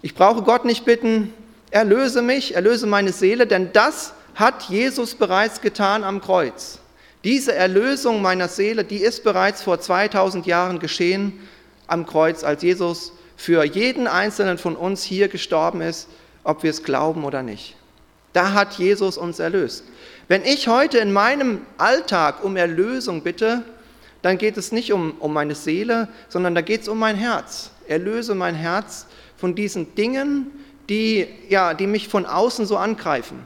Ich 0.01 0.15
brauche 0.15 0.41
Gott 0.41 0.65
nicht 0.65 0.87
bitten, 0.87 1.35
erlöse 1.71 2.23
mich, 2.23 2.55
erlöse 2.55 2.87
meine 2.87 3.13
Seele, 3.13 3.47
denn 3.47 3.71
das 3.75 4.15
hat 4.35 4.63
Jesus 4.71 5.15
bereits 5.15 5.61
getan 5.61 6.05
am 6.05 6.23
Kreuz. 6.23 6.79
Diese 7.23 7.55
Erlösung 7.55 8.23
meiner 8.23 8.49
Seele, 8.49 8.83
die 8.83 9.03
ist 9.03 9.23
bereits 9.23 9.61
vor 9.61 9.79
2000 9.79 10.47
Jahren 10.47 10.79
geschehen 10.79 11.39
am 11.87 12.07
Kreuz, 12.07 12.45
als 12.45 12.63
Jesus 12.63 13.13
für 13.37 13.63
jeden 13.63 14.07
einzelnen 14.07 14.57
von 14.57 14.75
uns 14.75 15.03
hier 15.03 15.29
gestorben 15.29 15.83
ist, 15.83 16.09
ob 16.45 16.63
wir 16.63 16.71
es 16.71 16.83
glauben 16.83 17.25
oder 17.25 17.43
nicht. 17.43 17.77
Da 18.39 18.53
hat 18.53 18.75
Jesus 18.75 19.19
uns 19.19 19.41
erlöst. 19.41 19.83
Wenn 20.29 20.45
ich 20.45 20.69
heute 20.69 20.99
in 20.99 21.13
meinem 21.13 21.63
Alltag 21.77 22.45
um 22.45 22.57
Erlösung 22.57 23.25
bitte, 23.25 23.65
dann 24.23 24.39
geht 24.39 24.57
es 24.57 24.71
nicht 24.71 24.93
um, 24.93 25.15
um 25.19 25.33
meine 25.33 25.57
Seele, 25.57 26.07
sondern 26.29 26.55
da 26.55 26.61
geht 26.61 26.83
es 26.83 26.89
um 26.89 27.01
mein 27.01 27.17
Herz. 27.17 27.73
Erlöse 27.89 28.37
mein 28.37 28.55
Herz 28.55 29.07
von 29.37 29.57
diesen 29.57 29.93
Dingen, 29.97 30.53
die, 30.89 31.27
ja, 31.49 31.75
die 31.75 31.89
mich 31.89 32.07
von 32.07 32.27
außen 32.27 32.65
so 32.65 32.77
angreifen. 32.77 33.45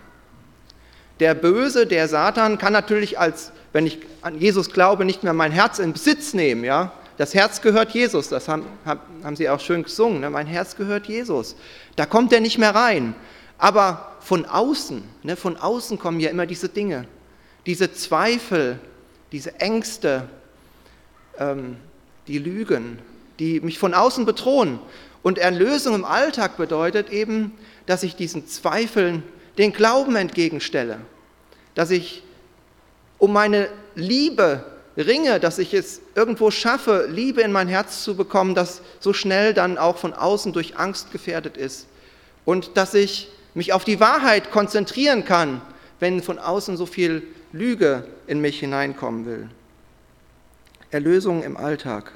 Der 1.21 1.33
Böse, 1.33 1.87
der 1.87 2.07
Satan, 2.07 2.59
kann 2.59 2.75
natürlich 2.75 3.19
als, 3.19 3.51
wenn 3.73 3.87
ich 3.87 3.99
an 4.21 4.39
Jesus 4.39 4.73
glaube, 4.73 5.07
nicht 5.07 5.23
mehr 5.23 5.33
mein 5.33 5.53
Herz 5.53 5.79
in 5.79 5.95
Besitz 5.95 6.35
nehmen, 6.35 6.65
ja. 6.65 6.93
Das 7.17 7.33
Herz 7.33 7.63
gehört 7.63 7.93
Jesus, 7.93 8.29
das 8.29 8.47
haben, 8.47 8.67
haben 8.85 9.37
Sie 9.37 9.49
auch 9.49 9.61
schön 9.61 9.85
gesungen. 9.85 10.21
Ne? 10.21 10.29
Mein 10.29 10.47
Herz 10.47 10.77
gehört 10.77 11.07
Jesus. 11.07 11.57
Da 11.97 12.05
kommt 12.05 12.31
er 12.35 12.41
nicht 12.41 12.59
mehr 12.59 12.75
rein. 12.75 13.15
Aber 13.63 14.17
von 14.19 14.45
außen, 14.45 15.05
ne, 15.23 15.37
von 15.37 15.57
außen 15.57 15.97
kommen 15.97 16.19
ja 16.19 16.31
immer 16.31 16.47
diese 16.47 16.69
Dinge, 16.69 17.07
diese 17.65 17.93
Zweifel, 17.93 18.81
diese 19.31 19.61
Ängste, 19.61 20.29
ähm, 21.39 21.77
die 22.27 22.39
Lügen, 22.39 22.99
die 23.39 23.61
mich 23.61 23.79
von 23.79 23.95
außen 23.95 24.27
bedrohen. 24.27 24.81
Und 25.23 25.39
Erlösung 25.39 25.95
im 25.95 26.05
Alltag 26.05 26.57
bedeutet 26.57 27.11
eben, 27.11 27.53
dass 27.87 28.03
ich 28.03 28.17
diesen 28.17 28.49
Zweifeln 28.49 29.23
den 29.59 29.73
Glauben 29.73 30.17
entgegenstelle, 30.17 30.99
dass 31.77 31.93
ich 31.93 32.25
um 33.19 33.33
meine 33.33 33.69
Liebe 33.95 34.65
ringe, 34.97 35.39
dass 35.39 35.61
ich 35.61 35.73
es 35.73 36.01
irgendwo 36.17 36.51
schaffe, 36.51 37.07
Liebe 37.09 37.43
in 37.43 37.53
mein 37.53 37.69
Herz 37.69 38.03
zu 38.03 38.17
bekommen, 38.17 38.57
das 38.57 38.83
so 38.99 39.13
schnell 39.13 39.55
dann 39.55 39.79
auch 39.79 39.99
von 39.99 40.15
außen 40.15 40.53
durch 40.53 40.79
Angst 40.79 41.13
gefährdet 41.13 41.57
ist. 41.57 41.87
Und 42.45 42.77
dass 42.77 42.95
ich 42.95 43.29
mich 43.55 43.73
auf 43.73 43.85
die 43.85 44.01
Wahrheit 44.01 44.51
konzentrieren 44.51 45.25
kann, 45.25 45.61
wenn 46.01 46.23
von 46.23 46.39
außen 46.39 46.77
so 46.77 46.87
viel 46.87 47.23
Lüge 47.53 48.05
in 48.27 48.41
mich 48.41 48.61
hineinkommen 48.61 49.27
will. 49.27 49.49
Erlösung 50.91 51.43
im 51.43 51.57
Alltag. 51.57 52.13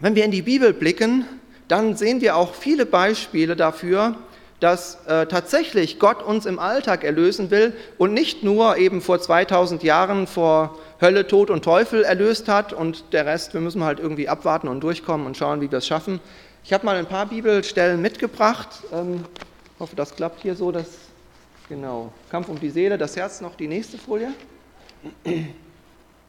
Wenn 0.00 0.14
wir 0.14 0.24
in 0.24 0.30
die 0.30 0.42
Bibel 0.42 0.72
blicken, 0.72 1.26
dann 1.68 1.96
sehen 1.96 2.20
wir 2.20 2.36
auch 2.36 2.54
viele 2.54 2.86
Beispiele 2.86 3.54
dafür, 3.54 4.16
dass 4.58 5.04
äh, 5.06 5.26
tatsächlich 5.26 5.98
Gott 5.98 6.22
uns 6.22 6.46
im 6.46 6.58
Alltag 6.58 7.02
erlösen 7.02 7.50
will 7.50 7.72
und 7.98 8.12
nicht 8.14 8.44
nur 8.44 8.76
eben 8.76 9.00
vor 9.00 9.20
2000 9.20 9.82
Jahren 9.82 10.26
vor 10.26 10.78
Hölle, 11.00 11.26
Tod 11.26 11.50
und 11.50 11.64
Teufel 11.64 12.04
erlöst 12.04 12.48
hat 12.48 12.72
und 12.72 13.12
der 13.12 13.26
Rest, 13.26 13.54
wir 13.54 13.60
müssen 13.60 13.82
halt 13.82 13.98
irgendwie 13.98 14.28
abwarten 14.28 14.68
und 14.68 14.80
durchkommen 14.80 15.26
und 15.26 15.36
schauen, 15.36 15.60
wie 15.60 15.70
wir 15.70 15.78
es 15.78 15.86
schaffen. 15.86 16.20
Ich 16.64 16.72
habe 16.72 16.86
mal 16.86 16.96
ein 16.96 17.06
paar 17.06 17.26
Bibelstellen 17.26 18.00
mitgebracht. 18.00 18.68
Ähm, 18.92 19.24
hoffe, 19.80 19.96
das 19.96 20.14
klappt 20.14 20.42
hier 20.42 20.54
so. 20.54 20.70
Dass, 20.70 20.86
genau, 21.68 22.12
Kampf 22.30 22.48
um 22.48 22.60
die 22.60 22.70
Seele, 22.70 22.96
das 22.96 23.16
Herz 23.16 23.40
noch 23.40 23.56
die 23.56 23.66
nächste 23.66 23.98
Folie. 23.98 24.32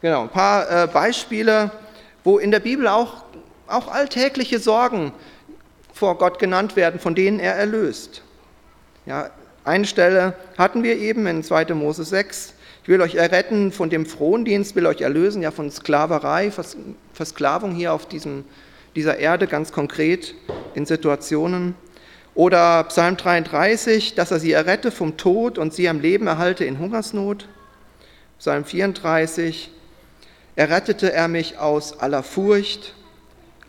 Genau, 0.01 0.23
ein 0.23 0.29
paar 0.29 0.83
äh, 0.83 0.87
Beispiele, 0.87 1.71
wo 2.25 2.37
in 2.37 2.51
der 2.51 2.59
Bibel 2.59 2.87
auch, 2.87 3.23
auch 3.67 3.87
alltägliche 3.87 4.59
Sorgen 4.59 5.13
vor 5.93 6.17
Gott 6.17 6.39
genannt 6.39 6.75
werden, 6.75 6.99
von 6.99 7.15
denen 7.15 7.39
er 7.39 7.55
erlöst. 7.55 8.21
Ja, 9.05 9.29
eine 9.63 9.85
Stelle 9.85 10.33
hatten 10.57 10.83
wir 10.83 10.97
eben 10.97 11.25
in 11.27 11.41
2. 11.41 11.73
Mose 11.75 12.03
6. 12.03 12.53
Ich 12.81 12.89
will 12.89 12.99
euch 12.99 13.15
erretten 13.15 13.71
von 13.71 13.89
dem 13.89 14.05
Frondienst, 14.05 14.75
will 14.75 14.87
euch 14.87 14.99
erlösen, 14.99 15.41
ja 15.41 15.51
von 15.51 15.71
Sklaverei, 15.71 16.51
Versklavung 17.13 17.73
hier 17.73 17.93
auf 17.93 18.05
diesem, 18.05 18.43
dieser 18.95 19.17
Erde 19.17 19.47
ganz 19.47 19.71
konkret 19.71 20.35
in 20.75 20.85
Situationen. 20.85 21.75
Oder 22.35 22.83
Psalm 22.85 23.17
33, 23.17 24.15
dass 24.15 24.31
er 24.31 24.39
sie 24.39 24.53
errette 24.53 24.91
vom 24.91 25.17
Tod 25.17 25.57
und 25.57 25.73
sie 25.73 25.87
am 25.87 25.99
Leben 25.99 26.27
erhalte 26.27 26.65
in 26.65 26.79
Hungersnot. 26.79 27.47
Psalm 28.39 28.65
34, 28.65 29.69
errettete 30.55 31.13
er 31.13 31.27
mich 31.27 31.59
aus 31.59 31.99
aller 31.99 32.23
Furcht. 32.23 32.95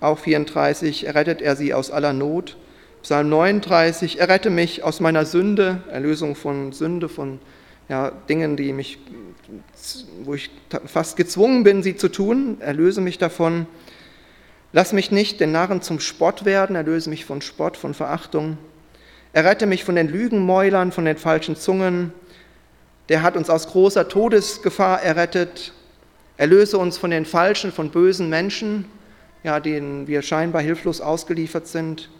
Auch 0.00 0.18
34, 0.18 1.06
errettet 1.06 1.42
er 1.42 1.56
sie 1.56 1.74
aus 1.74 1.90
aller 1.90 2.12
Not. 2.12 2.56
Psalm 3.02 3.28
39, 3.28 4.18
errette 4.18 4.48
mich 4.48 4.82
aus 4.82 5.00
meiner 5.00 5.26
Sünde, 5.26 5.82
Erlösung 5.90 6.34
von 6.34 6.72
Sünde, 6.72 7.10
von 7.10 7.38
ja, 7.88 8.12
Dingen, 8.30 8.56
die 8.56 8.72
mich, 8.72 8.98
wo 10.22 10.34
ich 10.34 10.50
fast 10.86 11.16
gezwungen 11.16 11.64
bin, 11.64 11.82
sie 11.82 11.96
zu 11.96 12.08
tun, 12.08 12.56
erlöse 12.60 13.02
mich 13.02 13.18
davon. 13.18 13.66
Lass 14.76 14.92
mich 14.92 15.12
nicht 15.12 15.38
den 15.38 15.52
Narren 15.52 15.82
zum 15.82 16.00
Spott 16.00 16.44
werden, 16.44 16.74
erlöse 16.74 17.08
mich 17.08 17.24
von 17.24 17.40
Spott, 17.40 17.76
von 17.76 17.94
Verachtung. 17.94 18.58
Errette 19.32 19.66
mich 19.66 19.84
von 19.84 19.94
den 19.94 20.08
Lügenmäulern, 20.08 20.90
von 20.90 21.04
den 21.04 21.16
falschen 21.16 21.54
Zungen. 21.54 22.12
Der 23.08 23.22
hat 23.22 23.36
uns 23.36 23.48
aus 23.48 23.68
großer 23.68 24.08
Todesgefahr 24.08 25.00
errettet. 25.00 25.72
Erlöse 26.38 26.76
uns 26.76 26.98
von 26.98 27.12
den 27.12 27.24
falschen, 27.24 27.70
von 27.70 27.90
bösen 27.90 28.28
Menschen, 28.28 28.86
ja, 29.44 29.60
denen 29.60 30.08
wir 30.08 30.22
scheinbar 30.22 30.60
hilflos 30.60 31.00
ausgeliefert 31.00 31.68
sind. 31.68 32.10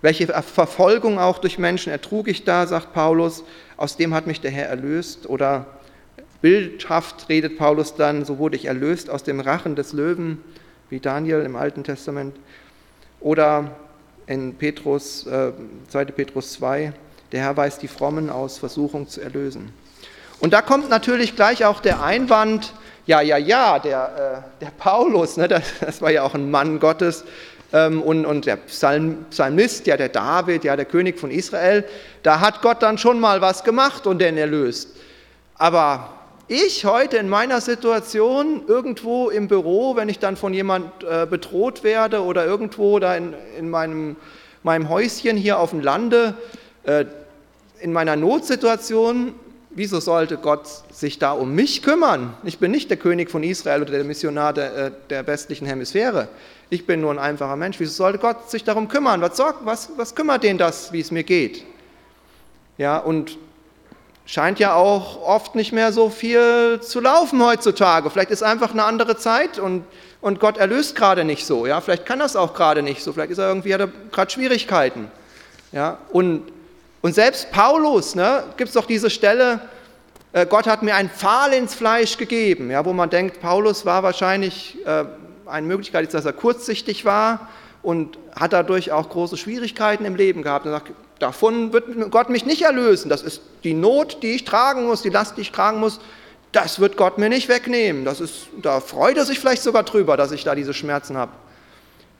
Welche 0.00 0.28
Verfolgung 0.28 1.18
auch 1.18 1.38
durch 1.38 1.58
Menschen 1.58 1.90
ertrug 1.90 2.28
ich 2.28 2.44
da, 2.44 2.68
sagt 2.68 2.92
Paulus, 2.92 3.42
aus 3.76 3.96
dem 3.96 4.14
hat 4.14 4.28
mich 4.28 4.40
der 4.40 4.52
Herr 4.52 4.68
erlöst. 4.68 5.28
Oder 5.28 5.66
bildhaft 6.40 7.28
redet 7.28 7.58
Paulus 7.58 7.96
dann, 7.96 8.24
so 8.24 8.38
wurde 8.38 8.54
ich 8.54 8.66
erlöst 8.66 9.10
aus 9.10 9.24
dem 9.24 9.40
Rachen 9.40 9.74
des 9.74 9.92
Löwen 9.92 10.38
wie 10.92 11.00
Daniel 11.00 11.40
im 11.40 11.56
Alten 11.56 11.82
Testament. 11.82 12.36
Oder 13.18 13.70
in 14.26 14.54
Petrus, 14.56 15.26
äh, 15.26 15.52
2. 15.88 16.04
Petrus 16.06 16.52
2, 16.52 16.92
der 17.32 17.40
Herr 17.40 17.56
weiß 17.56 17.78
die 17.78 17.88
Frommen 17.88 18.28
aus 18.28 18.58
Versuchung 18.58 19.08
zu 19.08 19.22
erlösen. 19.22 19.72
Und 20.38 20.52
da 20.52 20.60
kommt 20.60 20.90
natürlich 20.90 21.34
gleich 21.34 21.64
auch 21.64 21.80
der 21.80 22.02
Einwand, 22.02 22.74
ja, 23.06 23.22
ja, 23.22 23.38
ja, 23.38 23.78
der, 23.78 24.44
äh, 24.60 24.64
der 24.64 24.70
Paulus, 24.76 25.38
ne, 25.38 25.48
das, 25.48 25.62
das, 25.80 26.02
war 26.02 26.10
ja 26.10 26.24
auch 26.24 26.34
ein 26.34 26.50
Mann 26.50 26.78
Gottes, 26.78 27.24
ähm, 27.72 28.02
und, 28.02 28.26
und 28.26 28.44
der 28.44 28.56
Psalm, 28.56 29.24
Psalmist, 29.30 29.86
ja, 29.86 29.96
der 29.96 30.10
David, 30.10 30.62
ja, 30.62 30.76
der 30.76 30.84
König 30.84 31.18
von 31.18 31.30
Israel, 31.30 31.84
da 32.22 32.40
hat 32.40 32.60
Gott 32.60 32.82
dann 32.82 32.98
schon 32.98 33.18
mal 33.18 33.40
was 33.40 33.64
gemacht 33.64 34.06
und 34.06 34.18
den 34.18 34.36
erlöst. 34.36 34.90
Aber 35.54 36.10
ich 36.48 36.84
heute 36.84 37.16
in 37.16 37.28
meiner 37.28 37.60
Situation 37.60 38.62
irgendwo 38.66 39.30
im 39.30 39.48
Büro, 39.48 39.96
wenn 39.96 40.08
ich 40.08 40.18
dann 40.18 40.36
von 40.36 40.52
jemand 40.52 41.04
äh, 41.04 41.26
bedroht 41.26 41.84
werde 41.84 42.22
oder 42.22 42.44
irgendwo 42.44 42.98
da 42.98 43.16
in, 43.16 43.34
in 43.58 43.70
meinem, 43.70 44.16
meinem 44.62 44.88
Häuschen 44.88 45.36
hier 45.36 45.58
auf 45.58 45.70
dem 45.70 45.80
Lande, 45.80 46.34
äh, 46.84 47.04
in 47.80 47.92
meiner 47.92 48.16
Notsituation, 48.16 49.34
wieso 49.70 50.00
sollte 50.00 50.36
Gott 50.36 50.66
sich 50.92 51.18
da 51.18 51.32
um 51.32 51.54
mich 51.54 51.82
kümmern? 51.82 52.34
Ich 52.44 52.58
bin 52.58 52.70
nicht 52.70 52.90
der 52.90 52.96
König 52.96 53.30
von 53.30 53.42
Israel 53.42 53.82
oder 53.82 53.92
der 53.92 54.04
Missionar 54.04 54.52
der, 54.52 54.76
äh, 54.76 54.90
der 55.10 55.26
westlichen 55.26 55.66
Hemisphäre. 55.66 56.28
Ich 56.70 56.86
bin 56.86 57.00
nur 57.00 57.10
ein 57.10 57.18
einfacher 57.18 57.56
Mensch. 57.56 57.78
Wieso 57.80 57.92
sollte 57.92 58.18
Gott 58.18 58.50
sich 58.50 58.64
darum 58.64 58.88
kümmern? 58.88 59.20
Was, 59.20 59.38
was, 59.38 59.90
was 59.96 60.14
kümmert 60.14 60.42
den 60.42 60.58
das, 60.58 60.92
wie 60.92 61.00
es 61.00 61.10
mir 61.10 61.22
geht? 61.22 61.64
Ja, 62.78 62.98
und 62.98 63.38
scheint 64.24 64.58
ja 64.58 64.74
auch 64.74 65.20
oft 65.22 65.54
nicht 65.54 65.72
mehr 65.72 65.92
so 65.92 66.08
viel 66.08 66.80
zu 66.80 67.00
laufen 67.00 67.44
heutzutage. 67.44 68.10
Vielleicht 68.10 68.30
ist 68.30 68.42
einfach 68.42 68.72
eine 68.72 68.84
andere 68.84 69.16
Zeit 69.16 69.58
und, 69.58 69.84
und 70.20 70.40
Gott 70.40 70.58
erlöst 70.58 70.94
gerade 70.94 71.24
nicht 71.24 71.46
so. 71.46 71.66
Ja? 71.66 71.80
Vielleicht 71.80 72.06
kann 72.06 72.18
das 72.18 72.36
auch 72.36 72.54
gerade 72.54 72.82
nicht 72.82 73.02
so. 73.02 73.12
Vielleicht 73.12 73.32
ist 73.32 73.38
er 73.38 73.48
irgendwie, 73.48 73.74
hat 73.74 73.80
er 73.80 73.88
gerade 74.10 74.30
Schwierigkeiten. 74.30 75.10
Ja? 75.72 75.98
Und, 76.10 76.52
und 77.00 77.14
selbst 77.14 77.50
Paulus, 77.50 78.14
ne, 78.14 78.44
gibt 78.56 78.68
es 78.68 78.74
doch 78.74 78.86
diese 78.86 79.10
Stelle, 79.10 79.60
äh, 80.32 80.46
Gott 80.46 80.66
hat 80.66 80.82
mir 80.82 80.94
ein 80.94 81.10
Pfahl 81.10 81.52
ins 81.52 81.74
Fleisch 81.74 82.16
gegeben, 82.16 82.70
ja, 82.70 82.84
wo 82.84 82.92
man 82.92 83.10
denkt, 83.10 83.40
Paulus 83.40 83.84
war 83.84 84.02
wahrscheinlich, 84.02 84.78
äh, 84.86 85.04
eine 85.46 85.66
Möglichkeit 85.66 86.12
dass 86.14 86.24
er 86.24 86.32
kurzsichtig 86.32 87.04
war 87.04 87.48
und 87.82 88.18
hat 88.34 88.54
dadurch 88.54 88.92
auch 88.92 89.10
große 89.10 89.36
Schwierigkeiten 89.36 90.04
im 90.06 90.14
Leben 90.14 90.42
gehabt. 90.42 90.64
Er 90.64 90.72
sagt, 90.72 90.92
davon 91.22 91.72
wird 91.72 92.10
Gott 92.10 92.30
mich 92.30 92.44
nicht 92.44 92.62
erlösen. 92.62 93.08
Das 93.08 93.22
ist 93.22 93.42
die 93.62 93.74
Not, 93.74 94.22
die 94.22 94.32
ich 94.32 94.44
tragen 94.44 94.86
muss, 94.86 95.02
die 95.02 95.08
Last, 95.08 95.36
die 95.36 95.42
ich 95.42 95.52
tragen 95.52 95.78
muss. 95.78 96.00
Das 96.50 96.80
wird 96.80 96.96
Gott 96.96 97.16
mir 97.16 97.28
nicht 97.28 97.48
wegnehmen. 97.48 98.04
Das 98.04 98.20
ist, 98.20 98.48
da 98.60 98.80
freut 98.80 99.16
er 99.16 99.24
sich 99.24 99.38
vielleicht 99.38 99.62
sogar 99.62 99.84
drüber, 99.84 100.16
dass 100.16 100.32
ich 100.32 100.44
da 100.44 100.54
diese 100.54 100.74
Schmerzen 100.74 101.16
habe. 101.16 101.32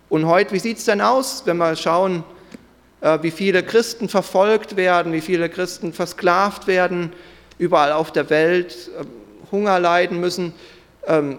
Und 0.09 0.27
heute, 0.27 0.53
wie 0.53 0.59
sieht 0.59 0.79
es 0.79 0.85
denn 0.85 1.01
aus, 1.01 1.43
wenn 1.47 1.57
wir 1.57 1.75
schauen, 1.75 2.23
äh, 3.01 3.19
wie 3.23 3.31
viele 3.33 3.63
Christen 3.63 4.09
verfolgt 4.09 4.77
werden, 4.77 5.13
wie 5.13 5.21
viele 5.21 5.49
Christen 5.49 5.93
versklavt 5.93 6.67
werden, 6.67 7.13
überall 7.59 7.93
auf 7.93 8.13
der 8.13 8.31
Welt 8.31 8.91
äh, 8.99 9.05
Hunger 9.51 9.81
leiden 9.81 10.21
müssen? 10.21 10.55
Ähm, 11.07 11.39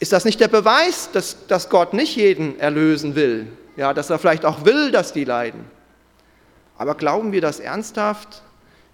ist 0.00 0.12
das 0.12 0.24
nicht 0.24 0.40
der 0.40 0.48
Beweis, 0.48 1.10
dass, 1.12 1.46
dass 1.46 1.68
Gott 1.68 1.92
nicht 1.92 2.16
jeden 2.16 2.58
erlösen 2.58 3.14
will? 3.14 3.46
Ja, 3.76 3.94
dass 3.94 4.10
er 4.10 4.18
vielleicht 4.18 4.44
auch 4.44 4.64
will, 4.64 4.90
dass 4.90 5.12
die 5.12 5.24
leiden. 5.24 5.64
Aber 6.78 6.94
glauben 6.94 7.32
wir 7.32 7.40
das 7.40 7.60
ernsthaft? 7.60 8.42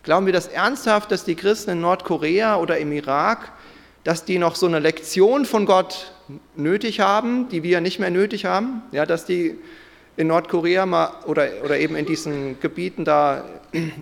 Glauben 0.03 0.27
wir 0.27 0.33
das 0.33 0.47
ernsthaft, 0.47 1.11
dass 1.11 1.25
die 1.25 1.35
Christen 1.35 1.71
in 1.71 1.81
Nordkorea 1.81 2.57
oder 2.57 2.79
im 2.79 2.93
Irak, 2.93 3.53
dass 4.05 4.25
die 4.25 4.39
noch 4.39 4.55
so 4.55 4.67
eine 4.67 4.79
Lektion 4.79 5.45
von 5.45 5.67
Gott 5.67 6.13
nötig 6.57 7.01
haben, 7.01 7.49
die 7.49 7.63
wir 7.63 7.81
nicht 7.81 7.99
mehr 7.99 8.11
nötig 8.11 8.45
haben? 8.45 8.83
Ja, 8.93 9.07
dass 9.07 9.25
die 9.25 9.59
in 10.17 10.27
Nordkorea 10.27 10.87
mal, 10.87 11.13
oder, 11.27 11.49
oder 11.65 11.79
eben 11.79 11.95
in 11.95 12.07
diesen 12.07 12.59
Gebieten 12.61 13.05
da 13.05 13.45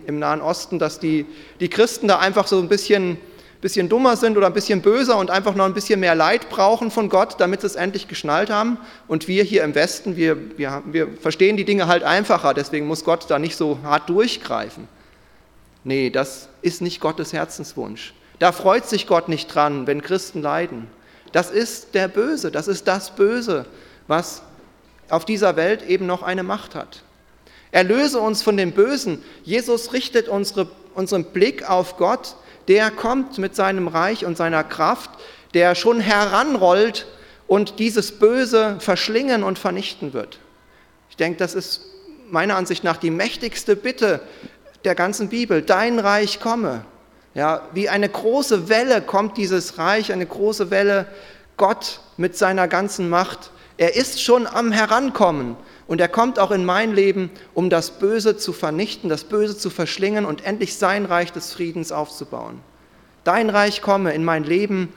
im 0.07 0.19
Nahen 0.19 0.41
Osten, 0.41 0.79
dass 0.79 0.99
die, 0.99 1.27
die 1.61 1.69
Christen 1.69 2.09
da 2.09 2.19
einfach 2.19 2.47
so 2.47 2.59
ein 2.59 2.69
bisschen 2.69 3.19
bisschen 3.67 3.89
dummer 3.89 4.17
sind 4.17 4.37
oder 4.37 4.47
ein 4.47 4.53
bisschen 4.53 4.81
böser 4.81 5.19
und 5.19 5.29
einfach 5.29 5.57
noch 5.57 5.65
ein 5.65 5.75
bisschen 5.75 5.99
mehr 5.99 6.15
Leid 6.15 6.49
brauchen 6.51 6.93
von 6.93 7.09
Gott, 7.09 7.41
damit 7.41 7.63
sie 7.63 7.67
es 7.67 7.75
endlich 7.75 8.07
geschnallt 8.07 8.49
haben. 8.49 8.79
Und 9.09 9.27
wir 9.27 9.43
hier 9.43 9.65
im 9.65 9.75
Westen, 9.75 10.15
wir, 10.15 10.57
wir, 10.57 10.85
wir 10.87 11.09
verstehen 11.21 11.57
die 11.57 11.65
Dinge 11.65 11.89
halt 11.89 12.05
einfacher, 12.05 12.55
deswegen 12.55 12.87
muss 12.87 13.03
Gott 13.03 13.27
da 13.29 13.41
nicht 13.41 13.57
so 13.57 13.81
hart 13.83 14.09
durchgreifen. 14.09 14.87
Nee, 15.83 16.11
das 16.11 16.49
ist 16.63 16.81
nicht 16.81 17.01
Gottes 17.01 17.33
Herzenswunsch. 17.33 18.15
Da 18.39 18.53
freut 18.53 18.87
sich 18.87 19.09
Gott 19.09 19.29
nicht 19.29 19.53
dran, 19.53 19.89
wenn 19.89 20.01
Christen 20.01 20.43
leiden. 20.43 20.87
Das 21.33 21.51
ist 21.51 21.97
der 21.97 22.07
Böse, 22.07 22.53
das 22.53 22.69
ist 22.69 22.87
das 22.87 23.17
Böse, 23.17 23.67
was 24.07 24.43
auf 25.09 25.25
dieser 25.25 25.57
Welt 25.57 25.83
eben 25.89 26.07
noch 26.07 26.23
eine 26.23 26.45
Macht 26.45 26.77
hat. 26.77 27.03
Erlöse 27.73 28.21
uns 28.21 28.43
von 28.43 28.57
dem 28.57 28.71
Bösen. 28.71 29.25
Jesus 29.43 29.93
richtet 29.93 30.29
unsere, 30.29 30.69
unseren 30.95 31.25
Blick 31.25 31.69
auf 31.69 31.97
Gott 31.97 32.37
der 32.69 32.91
kommt 32.91 33.39
mit 33.39 33.55
seinem 33.55 33.89
Reich 33.89 34.25
und 34.25 34.37
seiner 34.37 34.65
Kraft, 34.65 35.11
der 35.55 35.75
schon 35.75 36.01
heranrollt 36.01 37.07
und 37.47 37.79
dieses 37.79 38.13
Böse 38.13 38.77
verschlingen 38.81 39.43
und 39.43 39.59
vernichten 39.59 40.13
wird. 40.13 40.39
Ich 41.11 41.17
denke, 41.17 41.39
das 41.39 41.55
ist 41.55 41.83
meiner 42.29 42.57
Ansicht 42.57 42.85
nach 42.85 42.97
die 42.97 43.11
mächtigste 43.11 43.77
Bitte 43.77 44.21
der 44.85 44.95
ganzen 44.95 45.29
Bibel. 45.29 45.63
Dein 45.63 45.99
Reich 45.99 46.41
komme. 46.41 46.85
Ja, 47.35 47.63
wie 47.73 47.89
eine 47.89 48.09
große 48.09 48.69
Welle 48.69 49.03
kommt 49.03 49.37
dieses 49.37 49.79
Reich, 49.79 50.13
eine 50.13 50.27
große 50.27 50.71
Welle, 50.71 51.07
Gott 51.57 52.01
mit 52.17 52.37
seiner 52.37 52.69
ganzen 52.69 53.09
Macht. 53.09 53.51
Er 53.77 53.95
ist 53.95 54.23
schon 54.23 54.47
am 54.47 54.73
Herankommen. 54.73 55.57
Und 55.87 56.01
er 56.01 56.09
kommt 56.09 56.39
auch 56.39 56.51
in 56.51 56.65
mein 56.65 56.95
Leben, 56.95 57.31
um 57.55 57.71
das 57.71 57.99
Böse 57.99 58.37
zu 58.37 58.53
vernichten, 58.53 59.09
das 59.09 59.25
Böse 59.25 59.57
zu 59.57 59.71
verschlingen 59.71 60.25
und 60.25 60.45
endlich 60.45 60.77
sein 60.77 61.05
Reich 61.05 61.33
des 61.33 61.53
Friedens 61.53 61.93
aufzubauen. 61.93 62.61
Dein 63.23 63.51
Reich 63.51 63.83
komme 63.83 64.13
in 64.13 64.25
mein 64.25 64.45
Leben, 64.45 64.93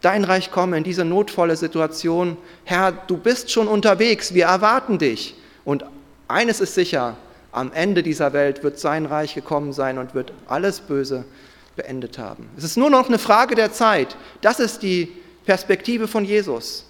dein 0.00 0.24
Reich 0.24 0.50
komme 0.50 0.76
in 0.76 0.84
diese 0.84 1.04
notvolle 1.04 1.56
Situation. 1.56 2.36
Herr, 2.64 2.92
du 2.92 3.16
bist 3.16 3.50
schon 3.50 3.68
unterwegs, 3.68 4.34
wir 4.34 4.46
erwarten 4.46 4.98
dich. 4.98 5.34
Und 5.64 5.84
eines 6.28 6.60
ist 6.60 6.74
sicher, 6.74 7.16
am 7.52 7.72
Ende 7.72 8.02
dieser 8.02 8.32
Welt 8.32 8.62
wird 8.62 8.78
sein 8.78 9.06
Reich 9.06 9.34
gekommen 9.34 9.72
sein 9.72 9.96
und 9.98 10.14
wird 10.14 10.32
alles 10.46 10.80
Böse 10.80 11.24
beendet 11.76 12.18
haben. 12.18 12.48
Es 12.56 12.64
ist 12.64 12.76
nur 12.76 12.90
noch 12.90 13.08
eine 13.08 13.18
Frage 13.18 13.54
der 13.54 13.72
Zeit. 13.72 14.16
Das 14.40 14.60
ist 14.60 14.82
die 14.82 15.12
Perspektive 15.46 16.08
von 16.08 16.24
Jesus. 16.24 16.84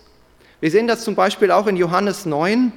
Wir 0.60 0.70
sehen 0.70 0.86
das 0.86 1.04
zum 1.04 1.14
Beispiel 1.14 1.50
auch 1.50 1.66
in 1.66 1.76
Johannes 1.76 2.26
9 2.26 2.72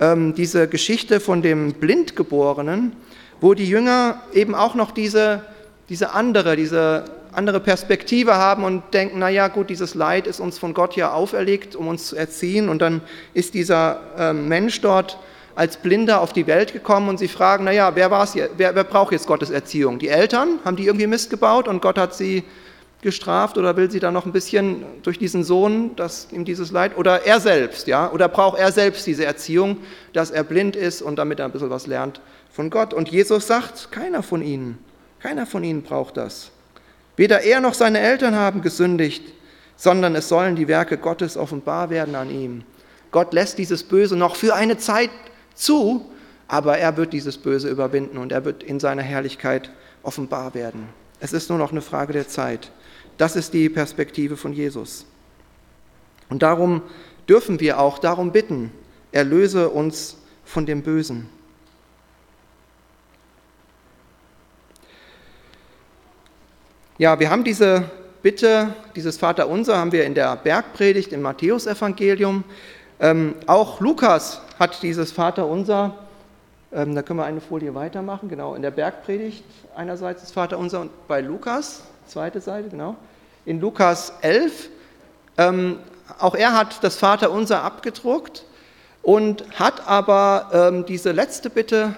ähm, 0.00 0.34
diese 0.34 0.68
Geschichte 0.68 1.20
von 1.20 1.42
dem 1.42 1.72
Blindgeborenen, 1.74 2.92
wo 3.40 3.54
die 3.54 3.68
Jünger 3.68 4.22
eben 4.32 4.54
auch 4.54 4.74
noch 4.74 4.90
diese, 4.90 5.42
diese 5.88 6.12
andere, 6.12 6.56
diese 6.56 7.04
andere 7.32 7.60
Perspektive 7.60 8.36
haben 8.36 8.64
und 8.64 8.82
denken, 8.94 9.18
naja 9.18 9.48
gut, 9.48 9.68
dieses 9.68 9.94
Leid 9.94 10.26
ist 10.26 10.40
uns 10.40 10.58
von 10.58 10.72
Gott 10.74 10.96
ja 10.96 11.12
auferlegt, 11.12 11.76
um 11.76 11.88
uns 11.88 12.06
zu 12.08 12.16
erziehen. 12.16 12.68
Und 12.68 12.80
dann 12.80 13.02
ist 13.34 13.54
dieser 13.54 14.00
äh, 14.18 14.32
Mensch 14.32 14.80
dort 14.80 15.18
als 15.54 15.78
Blinder 15.78 16.20
auf 16.20 16.32
die 16.32 16.46
Welt 16.46 16.72
gekommen 16.72 17.08
und 17.08 17.18
sie 17.18 17.28
fragen, 17.28 17.64
naja, 17.64 17.94
wer, 17.94 18.10
war's, 18.10 18.34
wer, 18.34 18.74
wer 18.74 18.84
braucht 18.84 19.12
jetzt 19.12 19.26
Gottes 19.26 19.50
Erziehung? 19.50 19.98
Die 19.98 20.08
Eltern, 20.08 20.60
haben 20.64 20.76
die 20.76 20.86
irgendwie 20.86 21.06
Mist 21.06 21.30
gebaut 21.30 21.68
und 21.68 21.80
Gott 21.80 21.98
hat 21.98 22.14
sie 22.14 22.44
gestraft 23.02 23.58
oder 23.58 23.76
will 23.76 23.90
sie 23.90 24.00
da 24.00 24.10
noch 24.10 24.26
ein 24.26 24.32
bisschen 24.32 24.84
durch 25.02 25.18
diesen 25.18 25.44
Sohn, 25.44 25.94
dass 25.96 26.28
ihm 26.32 26.44
dieses 26.44 26.70
Leid, 26.70 26.96
oder 26.96 27.26
er 27.26 27.40
selbst, 27.40 27.86
ja, 27.86 28.10
oder 28.10 28.28
braucht 28.28 28.58
er 28.58 28.72
selbst 28.72 29.06
diese 29.06 29.24
Erziehung, 29.24 29.78
dass 30.12 30.30
er 30.30 30.44
blind 30.44 30.76
ist 30.76 31.02
und 31.02 31.16
damit 31.16 31.38
er 31.38 31.44
ein 31.44 31.52
bisschen 31.52 31.70
was 31.70 31.86
lernt 31.86 32.20
von 32.50 32.70
Gott. 32.70 32.94
Und 32.94 33.08
Jesus 33.08 33.46
sagt, 33.46 33.92
keiner 33.92 34.22
von 34.22 34.42
ihnen, 34.42 34.78
keiner 35.20 35.46
von 35.46 35.62
ihnen 35.62 35.82
braucht 35.82 36.16
das. 36.16 36.50
Weder 37.16 37.42
er 37.42 37.60
noch 37.60 37.74
seine 37.74 38.00
Eltern 38.00 38.34
haben 38.34 38.62
gesündigt, 38.62 39.22
sondern 39.76 40.14
es 40.14 40.28
sollen 40.28 40.56
die 40.56 40.68
Werke 40.68 40.98
Gottes 40.98 41.36
offenbar 41.36 41.90
werden 41.90 42.14
an 42.14 42.30
ihm. 42.30 42.64
Gott 43.10 43.32
lässt 43.32 43.58
dieses 43.58 43.82
Böse 43.82 44.16
noch 44.16 44.36
für 44.36 44.54
eine 44.54 44.78
Zeit 44.78 45.10
zu, 45.54 46.10
aber 46.48 46.78
er 46.78 46.96
wird 46.96 47.12
dieses 47.12 47.38
Böse 47.38 47.68
überwinden 47.68 48.18
und 48.18 48.32
er 48.32 48.44
wird 48.44 48.62
in 48.62 48.80
seiner 48.80 49.02
Herrlichkeit 49.02 49.70
offenbar 50.02 50.54
werden. 50.54 50.88
Es 51.20 51.32
ist 51.32 51.48
nur 51.48 51.58
noch 51.58 51.72
eine 51.72 51.80
Frage 51.80 52.12
der 52.12 52.28
Zeit. 52.28 52.70
Das 53.18 53.36
ist 53.36 53.54
die 53.54 53.68
Perspektive 53.68 54.36
von 54.36 54.52
Jesus. 54.52 55.06
Und 56.28 56.42
darum 56.42 56.82
dürfen 57.28 57.60
wir 57.60 57.78
auch 57.78 57.98
darum 57.98 58.32
bitten, 58.32 58.72
erlöse 59.12 59.68
uns 59.68 60.16
von 60.44 60.66
dem 60.66 60.82
Bösen. 60.82 61.28
Ja, 66.98 67.18
wir 67.20 67.30
haben 67.30 67.44
diese 67.44 67.90
Bitte, 68.22 68.74
dieses 68.96 69.18
Vaterunser 69.18 69.76
haben 69.76 69.92
wir 69.92 70.04
in 70.04 70.14
der 70.14 70.34
Bergpredigt 70.34 71.12
im 71.12 71.22
Matthäusevangelium. 71.22 72.42
Ähm, 72.98 73.34
auch 73.46 73.80
Lukas 73.80 74.40
hat 74.58 74.82
dieses 74.82 75.12
Vaterunser, 75.12 75.96
ähm, 76.72 76.94
da 76.94 77.02
können 77.02 77.18
wir 77.18 77.26
eine 77.26 77.40
Folie 77.40 77.74
weitermachen, 77.74 78.28
genau, 78.28 78.54
in 78.54 78.62
der 78.62 78.70
Bergpredigt 78.70 79.44
einerseits 79.76 80.22
das 80.22 80.32
Vaterunser 80.32 80.80
und 80.80 81.06
bei 81.06 81.20
Lukas, 81.20 81.82
zweite 82.06 82.40
Seite, 82.40 82.68
genau, 82.68 82.96
in 83.44 83.60
Lukas 83.60 84.12
11, 84.22 84.70
ähm, 85.38 85.78
auch 86.18 86.34
er 86.34 86.54
hat 86.54 86.82
das 86.82 86.96
Vaterunser 86.96 87.62
abgedruckt 87.62 88.44
und 89.02 89.44
hat 89.58 89.86
aber 89.86 90.50
ähm, 90.52 90.86
diese 90.86 91.12
letzte 91.12 91.50
Bitte, 91.50 91.96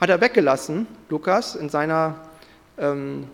hat 0.00 0.10
er 0.10 0.20
weggelassen, 0.20 0.86
Lukas, 1.08 1.56
in 1.56 1.68
seiner, 1.68 2.14
ähm, 2.78 3.26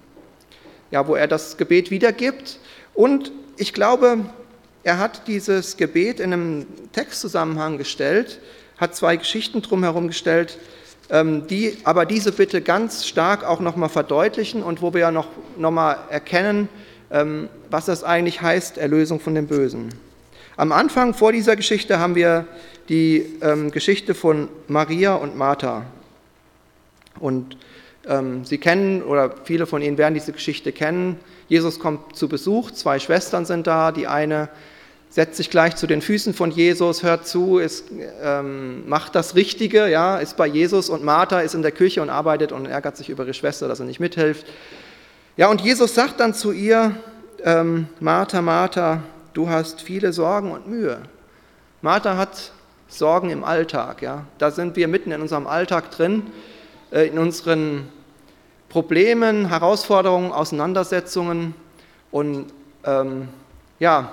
ja, 0.90 1.06
wo 1.06 1.14
er 1.14 1.28
das 1.28 1.56
Gebet 1.56 1.90
wiedergibt. 1.90 2.58
Und 2.94 3.32
ich 3.56 3.72
glaube, 3.74 4.24
er 4.82 4.98
hat 4.98 5.28
dieses 5.28 5.76
Gebet 5.76 6.20
in 6.20 6.32
einem 6.32 6.66
Textzusammenhang 6.92 7.78
gestellt, 7.78 8.40
hat 8.78 8.96
zwei 8.96 9.16
Geschichten 9.16 9.62
drumherum 9.62 10.08
gestellt, 10.08 10.58
die 11.10 11.76
aber 11.84 12.06
diese 12.06 12.32
Bitte 12.32 12.62
ganz 12.62 13.06
stark 13.06 13.44
auch 13.44 13.60
nochmal 13.60 13.90
verdeutlichen 13.90 14.62
und 14.62 14.80
wo 14.80 14.94
wir 14.94 15.00
ja 15.00 15.10
noch, 15.10 15.28
noch 15.56 15.76
erkennen, 16.08 16.68
ähm, 17.10 17.48
was 17.70 17.86
das 17.86 18.04
eigentlich 18.04 18.40
heißt, 18.40 18.78
Erlösung 18.78 19.20
von 19.20 19.34
dem 19.34 19.46
Bösen. 19.46 19.90
Am 20.56 20.72
Anfang 20.72 21.14
vor 21.14 21.32
dieser 21.32 21.56
Geschichte 21.56 21.98
haben 21.98 22.14
wir 22.14 22.46
die 22.88 23.38
ähm, 23.42 23.70
Geschichte 23.70 24.14
von 24.14 24.48
Maria 24.68 25.14
und 25.14 25.36
Martha. 25.36 25.84
Und 27.18 27.56
Sie 28.42 28.58
kennen, 28.58 29.02
oder 29.02 29.34
viele 29.44 29.64
von 29.64 29.80
Ihnen 29.80 29.96
werden 29.96 30.12
diese 30.12 30.32
Geschichte 30.32 30.72
kennen, 30.72 31.18
Jesus 31.48 31.78
kommt 31.78 32.16
zu 32.16 32.28
Besuch, 32.28 32.70
zwei 32.70 32.98
Schwestern 32.98 33.46
sind 33.46 33.66
da, 33.66 33.92
die 33.92 34.06
eine 34.06 34.50
setzt 35.14 35.36
sich 35.36 35.48
gleich 35.48 35.76
zu 35.76 35.86
den 35.86 36.02
Füßen 36.02 36.34
von 36.34 36.50
Jesus, 36.50 37.04
hört 37.04 37.24
zu, 37.24 37.58
ist, 37.58 37.84
ähm, 38.20 38.82
macht 38.88 39.14
das 39.14 39.36
Richtige, 39.36 39.88
ja, 39.88 40.18
ist 40.18 40.36
bei 40.36 40.48
Jesus 40.48 40.88
und 40.88 41.04
Martha 41.04 41.38
ist 41.38 41.54
in 41.54 41.62
der 41.62 41.70
Küche 41.70 42.02
und 42.02 42.10
arbeitet 42.10 42.50
und 42.50 42.66
ärgert 42.66 42.96
sich 42.96 43.10
über 43.10 43.22
ihre 43.22 43.32
Schwester, 43.32 43.68
dass 43.68 43.78
er 43.78 43.86
nicht 43.86 44.00
mithilft. 44.00 44.44
Ja, 45.36 45.46
und 45.46 45.60
Jesus 45.60 45.94
sagt 45.94 46.18
dann 46.18 46.34
zu 46.34 46.50
ihr, 46.50 46.96
ähm, 47.44 47.86
Martha, 48.00 48.42
Martha, 48.42 49.04
du 49.34 49.48
hast 49.48 49.82
viele 49.82 50.12
Sorgen 50.12 50.50
und 50.50 50.66
Mühe. 50.66 50.98
Martha 51.80 52.16
hat 52.16 52.50
Sorgen 52.88 53.30
im 53.30 53.44
Alltag, 53.44 54.02
ja, 54.02 54.24
da 54.38 54.50
sind 54.50 54.74
wir 54.74 54.88
mitten 54.88 55.12
in 55.12 55.20
unserem 55.20 55.46
Alltag 55.46 55.92
drin, 55.92 56.24
äh, 56.90 57.06
in 57.06 57.20
unseren 57.20 57.88
Problemen, 58.68 59.48
Herausforderungen, 59.48 60.32
Auseinandersetzungen 60.32 61.54
und 62.10 62.46
ähm, 62.84 63.28
ja, 63.78 64.10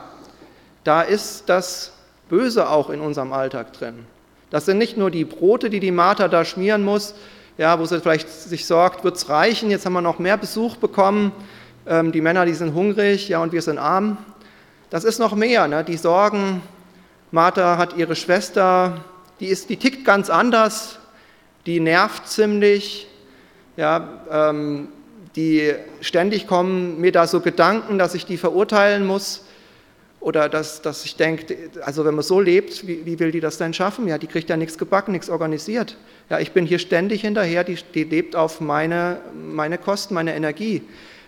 da 0.84 1.02
ist 1.02 1.44
das 1.48 1.92
Böse 2.30 2.70
auch 2.70 2.90
in 2.90 3.02
unserem 3.02 3.34
Alltag 3.34 3.74
drin. 3.74 4.06
Das 4.50 4.66
sind 4.66 4.78
nicht 4.78 4.98
nur 4.98 5.12
die 5.12 5.26
Brote, 5.26 5.70
die 5.70 5.80
die 5.80 5.92
Martha 5.92 6.28
da 6.28 6.44
schmieren 6.44 6.84
muss, 6.84 7.16
ja, 7.58 7.80
wo 7.80 7.86
sie 7.86 8.00
vielleicht 8.00 8.30
sich 8.30 8.66
sorgt, 8.66 9.04
wird 9.04 9.18
es 9.18 9.30
reichen, 9.30 9.70
jetzt 9.70 9.86
haben 9.86 9.94
wir 9.94 10.02
noch 10.02 10.20
mehr 10.20 10.38
Besuch 10.38 10.78
bekommen, 10.78 11.32
ähm, 11.86 12.12
die 12.12 12.22
Männer, 12.22 12.46
die 12.46 12.54
sind 12.54 12.74
hungrig, 12.74 13.30
ja, 13.30 13.42
und 13.42 13.52
wir 13.52 13.62
sind 13.62 13.78
arm. 13.78 14.18
Das 14.90 15.04
ist 15.04 15.20
noch 15.20 15.36
mehr, 15.36 15.68
ne? 15.68 15.84
die 15.84 15.98
Sorgen, 15.98 16.62
Martha 17.32 17.78
hat 17.78 17.96
ihre 17.96 18.16
Schwester, 18.16 19.06
die, 19.40 19.48
ist, 19.48 19.70
die 19.70 19.78
tickt 19.78 20.04
ganz 20.04 20.30
anders, 20.30 21.00
die 21.66 21.80
nervt 21.80 22.28
ziemlich, 22.28 23.08
ja, 23.78 24.22
ähm, 24.30 24.90
die 25.36 25.74
ständig 26.02 26.46
kommen 26.46 27.00
mir 27.00 27.12
da 27.12 27.26
so 27.26 27.40
Gedanken, 27.40 27.98
dass 27.98 28.16
ich 28.16 28.26
die 28.26 28.38
verurteilen 28.38 29.06
muss. 29.06 29.46
Oder 30.22 30.50
dass, 30.50 30.84
dass 30.84 31.04
ich 31.04 31.16
denke, 31.16 31.58
also 31.82 32.06
wenn 32.06 32.14
man 32.14 32.24
so 32.24 32.40
lebt, 32.40 32.88
wie, 32.88 33.06
wie, 33.08 33.18
will 33.20 33.32
die 33.32 33.40
das 33.40 33.58
denn 33.58 33.74
schaffen? 33.74 34.08
Ja, 34.08 34.20
die 34.20 34.28
kriegt 34.28 34.52
ja 34.52 34.56
nichts 34.56 34.78
gebacken, 34.78 35.14
nichts 35.14 35.32
organisiert. 35.32 35.98
Ja, 36.30 36.40
ich 36.40 36.52
bin 36.52 36.68
hier 36.68 36.78
ständig 36.78 37.22
hinterher, 37.22 37.64
die, 37.64 37.80
die 37.96 38.04
lebt 38.04 38.36
auf 38.36 38.62
meine, 38.62 39.20
meine 39.34 39.80
Kosten, 39.80 40.14
meine 40.14 40.36
Energie. 40.36 40.84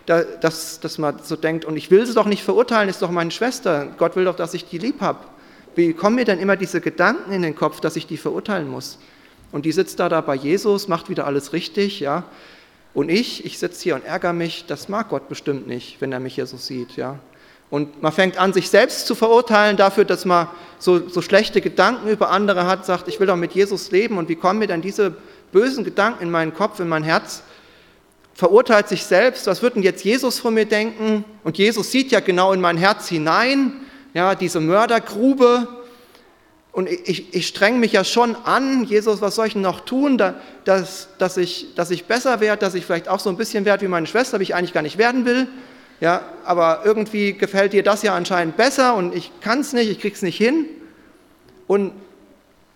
Da, 0.06 0.22
dass, 0.22 0.80
dass 0.80 1.00
man 1.00 1.18
so 1.24 1.36
denkt, 1.36 1.66
und 1.66 1.76
ich 1.76 1.90
will 1.90 2.06
sie 2.06 2.14
doch 2.14 2.28
nicht 2.28 2.44
verurteilen, 2.44 2.88
ist 2.88 3.02
doch 3.02 3.10
meine 3.10 3.32
Schwester. 3.32 3.88
Gott 3.98 4.16
will 4.16 4.26
doch, 4.26 4.36
dass 4.36 4.54
ich 4.54 4.66
die 4.66 4.78
lieb 4.78 5.02
habe. 5.02 5.20
Wie 5.76 5.94
kommen 5.94 6.18
mir 6.18 6.26
denn 6.26 6.38
immer 6.38 6.56
diese 6.56 6.80
Gedanken 6.80 7.32
in 7.32 7.42
den 7.42 7.56
Kopf, 7.56 7.80
dass 7.80 7.96
ich 7.96 8.06
die 8.06 8.18
verurteilen 8.18 8.68
muss? 8.68 9.00
Und 9.52 9.66
die 9.66 9.72
sitzt 9.72 10.00
da, 10.00 10.08
da 10.08 10.22
bei 10.22 10.36
Jesus, 10.36 10.88
macht 10.88 11.10
wieder 11.10 11.26
alles 11.26 11.52
richtig, 11.52 12.00
ja. 12.00 12.26
Und 12.94 13.10
ich, 13.10 13.44
ich 13.44 13.58
sitze 13.58 13.82
hier 13.82 13.96
und 13.96 14.06
ärgere 14.06 14.34
mich, 14.34 14.66
das 14.68 14.88
mag 14.88 15.10
Gott 15.10 15.30
bestimmt 15.30 15.66
nicht, 15.66 16.00
wenn 16.00 16.12
er 16.12 16.20
mich 16.20 16.36
hier 16.36 16.46
so 16.46 16.58
sieht, 16.58 16.96
ja. 16.96 17.18
Und 17.70 18.02
man 18.02 18.12
fängt 18.12 18.38
an, 18.38 18.54
sich 18.54 18.70
selbst 18.70 19.08
zu 19.08 19.16
verurteilen 19.16 19.78
dafür, 19.78 20.06
dass 20.06 20.26
man 20.26 20.48
so, 20.78 21.10
so 21.10 21.22
schlechte 21.22 21.62
Gedanken 21.62 22.10
über 22.10 22.30
andere 22.30 22.68
hat, 22.68 22.86
sagt, 22.86 23.08
ich 23.08 23.20
will 23.20 23.28
doch 23.28 23.36
mit 23.36 23.54
Jesus 23.54 23.90
leben 23.92 24.18
und 24.18 24.30
wie 24.30 24.36
kommen 24.36 24.60
mir 24.60 24.68
dann 24.68 24.82
diese 24.82 25.16
bösen 25.52 25.84
Gedanken 25.84 26.24
in 26.24 26.32
meinen 26.32 26.54
Kopf, 26.54 26.80
in 26.80 26.88
mein 26.90 27.04
Herz? 27.04 27.44
Verurteilt 28.36 28.90
sich 28.90 29.06
selbst, 29.06 29.48
was 29.48 29.62
wird 29.62 29.76
denn 29.76 29.84
jetzt 29.84 30.04
Jesus 30.04 30.40
von 30.40 30.54
mir 30.54 30.66
denken? 30.66 31.24
Und 31.44 31.58
Jesus 31.58 31.92
sieht 31.92 32.12
ja 32.12 32.20
genau 32.20 32.52
in 32.52 32.62
mein 32.62 32.78
Herz 32.78 33.08
hinein, 33.08 33.74
ja, 34.14 34.36
diese 34.36 34.60
Mördergrube. 34.60 35.68
Und 36.72 36.90
ich, 36.90 37.34
ich 37.34 37.48
streng 37.48 37.80
mich 37.80 37.94
ja 37.94 38.04
schon 38.04 38.36
an, 38.36 38.84
Jesus, 38.84 39.22
was 39.22 39.36
soll 39.36 39.48
ich 39.48 39.54
denn 39.54 39.62
noch 39.62 39.82
tun, 39.82 40.18
dass, 40.66 41.08
dass, 41.20 41.38
ich, 41.38 41.76
dass 41.76 41.92
ich 41.92 42.06
besser 42.06 42.40
werde, 42.40 42.60
dass 42.60 42.74
ich 42.74 42.86
vielleicht 42.86 43.08
auch 43.08 43.20
so 43.20 43.30
ein 43.30 43.38
bisschen 43.38 43.64
werde 43.64 43.84
wie 43.84 43.88
meine 43.88 44.08
Schwester, 44.08 44.40
wie 44.40 44.44
ich 44.44 44.56
eigentlich 44.56 44.74
gar 44.74 44.82
nicht 44.82 44.98
werden 44.98 45.26
will. 45.26 45.48
Ja, 46.04 46.22
aber 46.44 46.82
irgendwie 46.84 47.32
gefällt 47.32 47.72
dir 47.72 47.82
das 47.82 48.04
ja 48.04 48.14
anscheinend 48.14 48.58
besser 48.58 48.96
und 48.96 49.16
ich 49.16 49.32
kann 49.40 49.62
es 49.62 49.72
nicht, 49.72 49.90
ich 49.90 50.02
krieg's 50.02 50.22
nicht 50.22 50.36
hin. 50.36 50.66
Und 51.66 51.94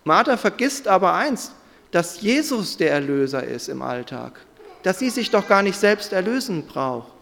Martha 0.04 0.38
vergisst 0.38 0.88
aber 0.88 1.12
eins, 1.12 1.52
dass 1.90 2.22
Jesus 2.22 2.78
der 2.78 2.90
Erlöser 2.90 3.44
ist 3.44 3.68
im 3.68 3.82
Alltag, 3.82 4.40
dass 4.82 4.98
sie 4.98 5.10
sich 5.10 5.30
doch 5.30 5.46
gar 5.46 5.62
nicht 5.62 5.78
selbst 5.78 6.14
erlösen 6.14 6.64
braucht, 6.64 7.12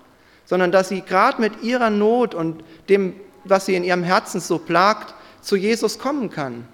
sondern 0.44 0.70
dass 0.70 0.90
sie 0.90 1.00
gerade 1.00 1.40
mit 1.40 1.64
ihrer 1.64 1.90
Not 1.90 2.36
und 2.36 2.62
dem, 2.88 3.16
was 3.42 3.66
sie 3.66 3.74
in 3.74 3.82
ihrem 3.82 4.04
Herzen 4.04 4.38
so 4.38 4.58
plagt, 4.58 5.12
zu 5.40 5.56
Jesus 5.56 5.98
kommen 5.98 6.30
kann. 6.30 6.68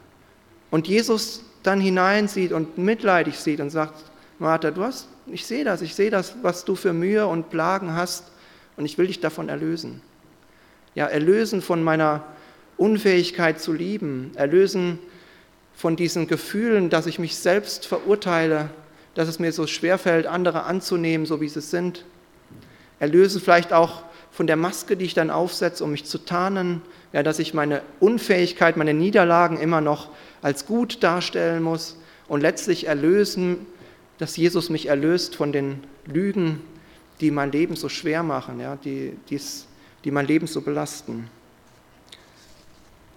Und 0.71 0.88
Jesus 0.88 1.42
dann 1.62 1.81
hineinsieht 1.81 2.53
und 2.53 2.77
mitleidig 2.77 3.38
sieht 3.38 3.61
und 3.61 3.71
sagt, 3.71 3.95
Martha, 4.38 4.71
du 4.71 4.83
hast, 4.83 5.09
ich 5.27 5.47
sehe 5.47 5.64
das, 5.64 5.81
ich 5.81 5.95
sehe 5.95 6.11
das, 6.11 6.35
was 6.42 6.66
du 6.66 6.75
für 6.75 6.92
Mühe 6.92 7.27
und 7.27 7.49
Plagen 7.49 7.95
hast 7.95 8.25
und 8.77 8.85
ich 8.85 8.99
will 8.99 9.07
dich 9.07 9.21
davon 9.21 9.49
erlösen. 9.49 10.01
Ja, 10.95 11.07
erlösen 11.07 11.63
von 11.63 11.83
meiner 11.83 12.25
Unfähigkeit 12.77 13.61
zu 13.61 13.73
lieben, 13.73 14.33
erlösen 14.35 14.99
von 15.75 15.97
diesen 15.97 16.27
Gefühlen, 16.27 16.91
dass 16.91 17.07
ich 17.07 17.19
mich 17.19 17.37
selbst 17.37 17.87
verurteile, 17.87 18.71
dass 19.15 19.29
es 19.29 19.39
mir 19.39 19.53
so 19.53 19.67
schwerfällt, 19.67 20.27
andere 20.27 20.65
anzunehmen, 20.65 21.27
so 21.27 21.41
wie 21.41 21.49
sie 21.49 21.61
sind. 21.61 22.05
Erlösen 22.99 23.41
vielleicht 23.41 23.73
auch 23.73 24.03
von 24.31 24.47
der 24.47 24.57
Maske, 24.57 24.97
die 24.97 25.05
ich 25.05 25.15
dann 25.15 25.31
aufsetze, 25.31 25.85
um 25.85 25.91
mich 25.91 26.05
zu 26.05 26.19
tarnen, 26.19 26.83
ja, 27.13 27.23
dass 27.23 27.39
ich 27.39 27.53
meine 27.53 27.83
Unfähigkeit, 28.01 28.77
meine 28.77 28.95
Niederlagen 28.95 29.59
immer 29.59 29.81
noch 29.81 30.11
als 30.41 30.67
gut 30.67 31.03
darstellen 31.03 31.63
muss 31.63 31.99
und 32.29 32.41
letztlich 32.41 32.87
erlösen, 32.87 33.67
dass 34.19 34.37
Jesus 34.37 34.71
mich 34.71 34.87
erlöst 34.87 35.37
von 35.37 35.53
den 35.53 35.85
Lügen, 36.07 36.61
die 37.23 37.31
mein 37.31 37.53
Leben 37.53 37.77
so 37.77 37.89
schwer 37.89 38.23
machen, 38.23 38.61
ja, 38.61 38.77
die, 38.77 39.17
dies, 39.31 39.67
die 40.05 40.11
mein 40.11 40.27
Leben 40.27 40.47
so 40.47 40.61
belasten. 40.61 41.31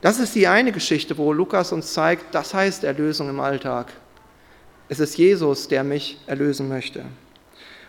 Das 0.01 0.19
ist 0.19 0.35
die 0.35 0.47
eine 0.47 0.71
Geschichte, 0.71 1.17
wo 1.17 1.33
Lukas 1.33 1.71
uns 1.71 1.91
zeigt, 1.91 2.35
das 2.35 2.53
heißt 2.53 2.83
Erlösung 2.83 3.29
im 3.29 3.39
Alltag. 3.39 3.91
Es 4.87 4.99
ist 4.99 5.17
Jesus, 5.17 5.67
der 5.67 5.83
mich 5.83 6.19
erlösen 6.27 6.69
möchte. 6.69 7.05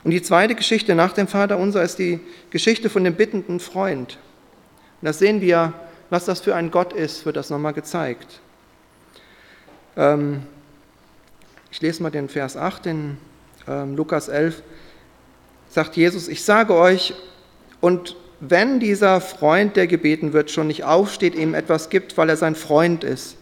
Und 0.03 0.13
die 0.13 0.23
zweite 0.23 0.55
Geschichte 0.55 0.95
nach 0.95 1.13
dem 1.13 1.29
Vater 1.29 1.59
unser 1.59 1.83
ist 1.83 1.99
die 1.99 2.21
Geschichte 2.49 2.89
von 2.89 3.05
dem 3.05 3.15
bittenden 3.15 3.61
Freund. 3.61 4.19
Und 5.03 5.07
da 5.07 5.13
sehen 5.13 5.43
wir, 5.43 5.75
was 6.09 6.25
das 6.25 6.41
für 6.41 6.55
ein 6.55 6.71
Gott 6.71 6.95
ist, 6.95 7.27
wird 7.27 7.37
das 7.37 7.51
nochmal 7.51 7.75
gezeigt. 7.75 8.41
Ähm, 9.97 10.43
ich 11.71 11.83
lese 11.83 12.03
mal 12.03 12.11
den 12.11 12.31
Vers 12.31 12.57
8 12.57 12.87
in 12.87 13.19
ähm, 13.69 13.97
Lukas 13.97 14.29
11. 14.29 14.63
Sagt 15.77 15.95
Jesus, 15.99 16.29
ich 16.29 16.43
sage 16.43 16.73
euch, 16.73 17.13
und 17.83 18.17
wenn 18.41 18.81
dieser 18.81 19.21
Freund, 19.21 19.77
der 19.77 19.87
gebeten 19.87 20.33
wird, 20.33 20.51
schon 20.51 20.69
nicht 20.69 20.85
aufsteht, 20.85 21.35
ihm 21.35 21.53
etwas 21.53 21.91
gibt, 21.91 22.17
weil 22.17 22.31
er 22.31 22.39
sein 22.39 22.55
Freund 22.55 23.05
ist, 23.05 23.37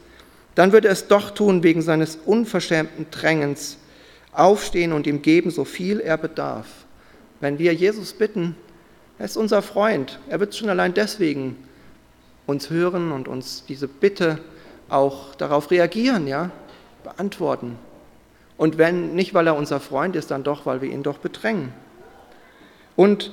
dann 0.56 0.72
wird 0.72 0.84
er 0.84 0.90
es 0.90 1.06
doch 1.06 1.30
tun 1.30 1.62
wegen 1.62 1.80
seines 1.80 2.16
unverschämten 2.16 3.06
Drängens, 3.12 3.78
aufstehen 4.32 4.92
und 4.92 5.06
ihm 5.06 5.22
geben, 5.22 5.52
so 5.52 5.64
viel 5.64 6.00
er 6.00 6.16
bedarf. 6.16 6.66
Wenn 7.38 7.60
wir 7.60 7.72
Jesus 7.72 8.12
bitten, 8.12 8.56
er 9.20 9.26
ist 9.26 9.36
unser 9.36 9.62
Freund, 9.62 10.18
er 10.28 10.40
wird 10.40 10.56
schon 10.56 10.70
allein 10.70 10.92
deswegen 10.92 11.56
uns 12.46 12.68
hören 12.68 13.12
und 13.12 13.28
uns 13.28 13.64
diese 13.68 13.86
Bitte 13.86 14.40
auch 14.88 15.36
darauf 15.36 15.70
reagieren, 15.70 16.26
ja, 16.26 16.50
beantworten. 17.04 17.78
Und 18.56 18.76
wenn 18.76 19.14
nicht, 19.14 19.34
weil 19.34 19.46
er 19.46 19.54
unser 19.54 19.78
Freund 19.78 20.16
ist, 20.16 20.32
dann 20.32 20.42
doch, 20.42 20.66
weil 20.66 20.82
wir 20.82 20.90
ihn 20.90 21.04
doch 21.04 21.18
bedrängen. 21.18 21.72
Und 22.96 23.32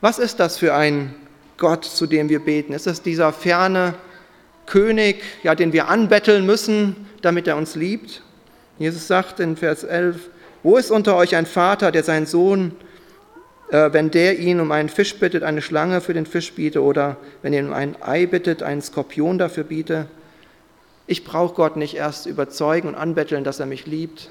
was 0.00 0.18
ist 0.18 0.40
das 0.40 0.58
für 0.58 0.74
ein 0.74 1.14
Gott, 1.56 1.84
zu 1.84 2.06
dem 2.06 2.28
wir 2.28 2.40
beten? 2.40 2.72
Ist 2.72 2.86
es 2.86 3.02
dieser 3.02 3.32
ferne 3.32 3.94
König, 4.66 5.22
ja, 5.42 5.54
den 5.54 5.72
wir 5.72 5.88
anbetteln 5.88 6.46
müssen, 6.46 7.08
damit 7.22 7.46
er 7.46 7.56
uns 7.56 7.74
liebt? 7.74 8.22
Jesus 8.78 9.06
sagt 9.06 9.40
in 9.40 9.56
Vers 9.56 9.84
11, 9.84 10.30
wo 10.62 10.76
ist 10.76 10.90
unter 10.90 11.16
euch 11.16 11.36
ein 11.36 11.46
Vater, 11.46 11.92
der 11.92 12.02
seinen 12.02 12.26
Sohn, 12.26 12.72
äh, 13.70 13.92
wenn 13.92 14.10
der 14.10 14.38
ihn 14.38 14.60
um 14.60 14.72
einen 14.72 14.88
Fisch 14.88 15.18
bittet, 15.18 15.42
eine 15.42 15.62
Schlange 15.62 16.00
für 16.00 16.14
den 16.14 16.26
Fisch 16.26 16.52
biete 16.54 16.82
oder 16.82 17.16
wenn 17.42 17.52
er 17.52 17.60
ihn 17.60 17.68
um 17.68 17.74
ein 17.74 17.96
Ei 18.02 18.26
bittet, 18.26 18.62
einen 18.62 18.82
Skorpion 18.82 19.38
dafür 19.38 19.64
biete? 19.64 20.06
Ich 21.06 21.24
brauche 21.24 21.54
Gott 21.54 21.76
nicht 21.76 21.94
erst 21.94 22.26
überzeugen 22.26 22.88
und 22.88 22.94
anbetteln, 22.94 23.44
dass 23.44 23.60
er 23.60 23.66
mich 23.66 23.86
liebt, 23.86 24.30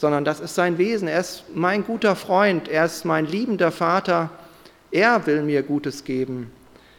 sondern 0.00 0.24
das 0.24 0.40
ist 0.40 0.54
sein 0.54 0.78
Wesen. 0.78 1.08
Er 1.08 1.20
ist 1.20 1.44
mein 1.54 1.84
guter 1.84 2.16
Freund, 2.16 2.68
er 2.68 2.86
ist 2.86 3.04
mein 3.04 3.26
liebender 3.26 3.70
Vater. 3.70 4.30
Er 4.90 5.26
will 5.26 5.42
mir 5.42 5.62
Gutes 5.62 6.04
geben. 6.04 6.50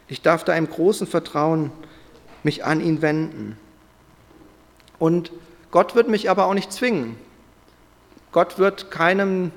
Ich 0.07 0.21
darf 0.21 0.43
da 0.43 0.53
im 0.53 0.69
großen 0.69 1.07
Vertrauen 1.07 1.71
mich 2.43 2.63
an 2.63 2.79
ihn 2.79 3.01
wenden. 3.01 3.57
Und 4.99 5.31
Gott 5.71 5.95
wird 5.95 6.09
mich 6.09 6.29
aber 6.29 6.45
auch 6.45 6.53
nicht 6.53 6.71
zwingen. 6.71 7.15
Gott 8.31 8.59
wird 8.59 8.91
keinem 8.91 9.49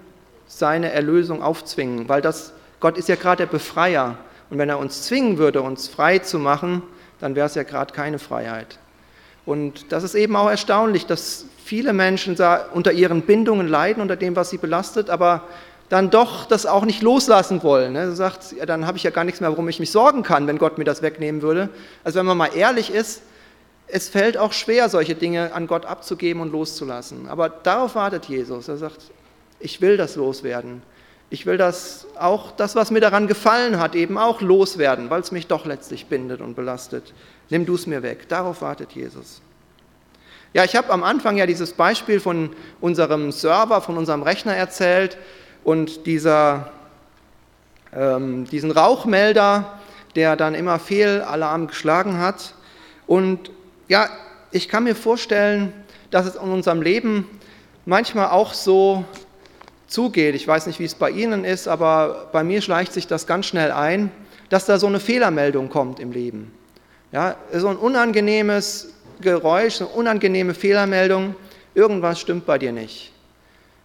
seine 0.46 0.90
Erlösung 0.92 1.42
aufzwingen, 1.42 2.08
weil 2.08 2.22
das, 2.22 2.54
Gott 2.80 2.96
ist 2.96 3.10
ja 3.10 3.16
gerade 3.16 3.44
der 3.44 3.52
Befreier. 3.52 4.16
Und 4.48 4.56
wenn 4.56 4.70
er 4.70 4.78
uns 4.78 5.02
zwingen 5.02 5.36
würde, 5.36 5.60
uns 5.60 5.86
frei 5.86 6.18
zu 6.18 6.38
machen, 6.38 6.82
dann 7.20 7.34
wäre 7.34 7.46
es 7.46 7.56
ja 7.56 7.62
gerade 7.62 7.92
keine 7.92 8.18
Freiheit. 8.18 8.78
Und 9.44 9.92
das 9.92 10.02
ist 10.02 10.14
eben 10.14 10.34
auch 10.34 10.48
erstaunlich, 10.48 11.04
dass 11.04 11.44
viele 11.64 11.92
Menschen 11.92 12.36
unter 12.74 12.92
ihren 12.92 13.22
Bindungen 13.22 13.66
leiden, 13.66 14.02
unter 14.02 14.16
dem, 14.16 14.36
was 14.36 14.50
sie 14.50 14.58
belastet, 14.58 15.08
aber 15.08 15.42
dann 15.88 16.10
doch 16.10 16.46
das 16.46 16.66
auch 16.66 16.84
nicht 16.84 17.02
loslassen 17.02 17.62
wollen. 17.62 17.96
Er 17.96 18.12
sagt, 18.12 18.52
ja, 18.52 18.66
dann 18.66 18.86
habe 18.86 18.98
ich 18.98 19.04
ja 19.04 19.10
gar 19.10 19.24
nichts 19.24 19.40
mehr, 19.40 19.50
worum 19.50 19.68
ich 19.68 19.80
mich 19.80 19.90
sorgen 19.90 20.22
kann, 20.22 20.46
wenn 20.46 20.58
Gott 20.58 20.78
mir 20.78 20.84
das 20.84 21.02
wegnehmen 21.02 21.42
würde. 21.42 21.68
Also 22.04 22.18
wenn 22.18 22.26
man 22.26 22.36
mal 22.36 22.50
ehrlich 22.54 22.92
ist, 22.92 23.22
es 23.86 24.08
fällt 24.08 24.36
auch 24.36 24.52
schwer, 24.52 24.88
solche 24.88 25.14
Dinge 25.14 25.52
an 25.52 25.66
Gott 25.66 25.84
abzugeben 25.84 26.42
und 26.42 26.52
loszulassen. 26.52 27.28
Aber 27.28 27.48
darauf 27.48 27.94
wartet 27.94 28.26
Jesus. 28.26 28.68
Er 28.68 28.76
sagt, 28.76 29.00
ich 29.60 29.80
will 29.80 29.96
das 29.96 30.16
loswerden. 30.16 30.82
Ich 31.30 31.46
will 31.46 31.56
das 31.56 32.06
auch, 32.18 32.52
das, 32.52 32.76
was 32.76 32.90
mir 32.90 33.00
daran 33.00 33.26
gefallen 33.26 33.78
hat, 33.78 33.94
eben 33.94 34.18
auch 34.18 34.40
loswerden, 34.40 35.10
weil 35.10 35.20
es 35.20 35.32
mich 35.32 35.46
doch 35.46 35.66
letztlich 35.66 36.06
bindet 36.06 36.40
und 36.40 36.54
belastet. 36.54 37.12
Nimm 37.50 37.66
du 37.66 37.74
es 37.74 37.86
mir 37.86 38.02
weg. 38.02 38.28
Darauf 38.28 38.62
wartet 38.62 38.92
Jesus. 38.92 39.40
Ja, 40.54 40.62
ich 40.62 40.76
habe 40.76 40.90
am 40.90 41.02
Anfang 41.02 41.36
ja 41.36 41.46
dieses 41.46 41.72
Beispiel 41.72 42.20
von 42.20 42.50
unserem 42.80 43.32
Server, 43.32 43.80
von 43.80 43.98
unserem 43.98 44.22
Rechner 44.22 44.54
erzählt 44.54 45.18
und 45.64 46.06
dieser, 46.06 46.70
ähm, 47.92 48.44
diesen 48.44 48.70
Rauchmelder, 48.70 49.80
der 50.14 50.36
dann 50.36 50.54
immer 50.54 50.78
Fehlalarm 50.78 51.66
geschlagen 51.66 52.20
hat. 52.20 52.54
Und 53.08 53.50
ja, 53.88 54.08
ich 54.52 54.68
kann 54.68 54.84
mir 54.84 54.94
vorstellen, 54.94 55.72
dass 56.12 56.24
es 56.24 56.36
in 56.36 56.42
unserem 56.42 56.82
Leben 56.82 57.28
manchmal 57.84 58.28
auch 58.28 58.54
so 58.54 59.04
zugeht. 59.88 60.36
Ich 60.36 60.46
weiß 60.46 60.68
nicht, 60.68 60.78
wie 60.78 60.84
es 60.84 60.94
bei 60.94 61.10
Ihnen 61.10 61.44
ist, 61.44 61.66
aber 61.66 62.28
bei 62.30 62.44
mir 62.44 62.62
schleicht 62.62 62.92
sich 62.92 63.08
das 63.08 63.26
ganz 63.26 63.46
schnell 63.46 63.72
ein, 63.72 64.12
dass 64.50 64.66
da 64.66 64.78
so 64.78 64.86
eine 64.86 65.00
Fehlermeldung 65.00 65.68
kommt 65.68 65.98
im 65.98 66.12
Leben. 66.12 66.52
Ja, 67.10 67.34
so 67.52 67.66
ein 67.66 67.76
unangenehmes 67.76 68.93
Geräusch, 69.20 69.80
eine 69.80 69.90
unangenehme 69.90 70.54
Fehlermeldung, 70.54 71.34
irgendwas 71.74 72.20
stimmt 72.20 72.46
bei 72.46 72.58
dir 72.58 72.72
nicht. 72.72 73.12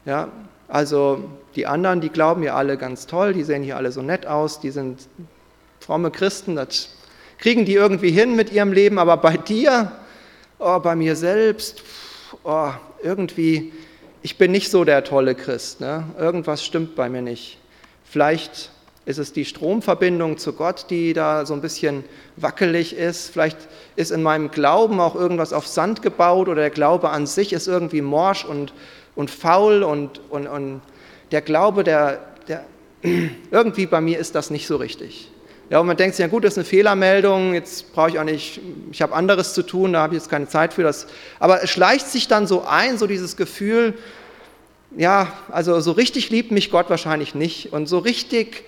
Ja, 0.05 0.29
also 0.67 1.23
die 1.55 1.67
anderen, 1.67 2.01
die 2.01 2.09
glauben 2.09 2.43
ja 2.43 2.55
alle 2.55 2.77
ganz 2.77 3.07
toll, 3.07 3.33
die 3.33 3.43
sehen 3.43 3.63
hier 3.63 3.77
alle 3.77 3.91
so 3.91 4.01
nett 4.01 4.25
aus, 4.25 4.59
die 4.59 4.69
sind 4.69 5.07
fromme 5.79 6.11
Christen, 6.11 6.55
das 6.55 6.89
kriegen 7.37 7.65
die 7.65 7.73
irgendwie 7.73 8.11
hin 8.11 8.35
mit 8.35 8.51
ihrem 8.51 8.71
Leben, 8.71 8.99
aber 8.99 9.17
bei 9.17 9.37
dir, 9.37 9.91
oh, 10.59 10.79
bei 10.79 10.95
mir 10.95 11.15
selbst, 11.15 11.83
oh, 12.43 12.69
irgendwie, 13.01 13.73
ich 14.21 14.37
bin 14.37 14.51
nicht 14.51 14.69
so 14.69 14.83
der 14.83 15.03
tolle 15.03 15.35
Christ, 15.35 15.81
ne? 15.81 16.03
irgendwas 16.17 16.63
stimmt 16.63 16.95
bei 16.95 17.09
mir 17.09 17.21
nicht. 17.21 17.57
Vielleicht 18.03 18.71
ist 19.09 19.17
es 19.17 19.33
die 19.33 19.43
Stromverbindung 19.43 20.37
zu 20.37 20.53
Gott, 20.53 20.85
die 20.91 21.13
da 21.13 21.43
so 21.43 21.55
ein 21.55 21.61
bisschen 21.61 22.03
wackelig 22.35 22.95
ist. 22.95 23.31
Vielleicht 23.31 23.57
ist 23.95 24.11
in 24.11 24.21
meinem 24.21 24.51
Glauben 24.51 24.99
auch 24.99 25.15
irgendwas 25.15 25.51
auf 25.51 25.65
Sand 25.65 26.03
gebaut 26.03 26.47
oder 26.47 26.61
der 26.61 26.69
Glaube 26.69 27.09
an 27.09 27.25
sich 27.25 27.51
ist 27.51 27.67
irgendwie 27.67 28.03
morsch 28.03 28.45
und, 28.45 28.71
und 29.15 29.31
faul 29.31 29.81
und, 29.81 30.21
und, 30.29 30.45
und 30.45 30.81
der 31.31 31.41
Glaube, 31.41 31.83
der, 31.83 32.19
der, 32.47 32.65
irgendwie 33.51 33.87
bei 33.87 33.99
mir 33.99 34.19
ist 34.19 34.35
das 34.35 34.51
nicht 34.51 34.67
so 34.67 34.75
richtig. 34.75 35.31
Ja, 35.71 35.79
und 35.79 35.87
man 35.87 35.97
denkt 35.97 36.15
sich, 36.15 36.21
ja 36.21 36.29
gut, 36.29 36.43
das 36.43 36.53
ist 36.53 36.59
eine 36.59 36.65
Fehlermeldung, 36.65 37.55
jetzt 37.55 37.91
brauche 37.93 38.09
ich 38.09 38.19
auch 38.19 38.23
nicht, 38.23 38.61
ich 38.91 39.01
habe 39.01 39.15
anderes 39.15 39.55
zu 39.55 39.63
tun, 39.63 39.93
da 39.93 40.01
habe 40.01 40.13
ich 40.13 40.21
jetzt 40.21 40.29
keine 40.29 40.47
Zeit 40.47 40.75
für 40.75 40.83
das. 40.83 41.07
Aber 41.39 41.63
es 41.63 41.71
schleicht 41.71 42.05
sich 42.05 42.27
dann 42.27 42.45
so 42.45 42.63
ein, 42.63 42.99
so 42.99 43.07
dieses 43.07 43.37
Gefühl, 43.37 43.95
ja, 44.95 45.33
also 45.49 45.79
so 45.79 45.93
richtig 45.93 46.29
liebt 46.29 46.51
mich 46.51 46.69
Gott 46.69 46.91
wahrscheinlich 46.91 47.33
nicht. 47.33 47.73
Und 47.73 47.87
so 47.87 47.97
richtig 47.97 48.65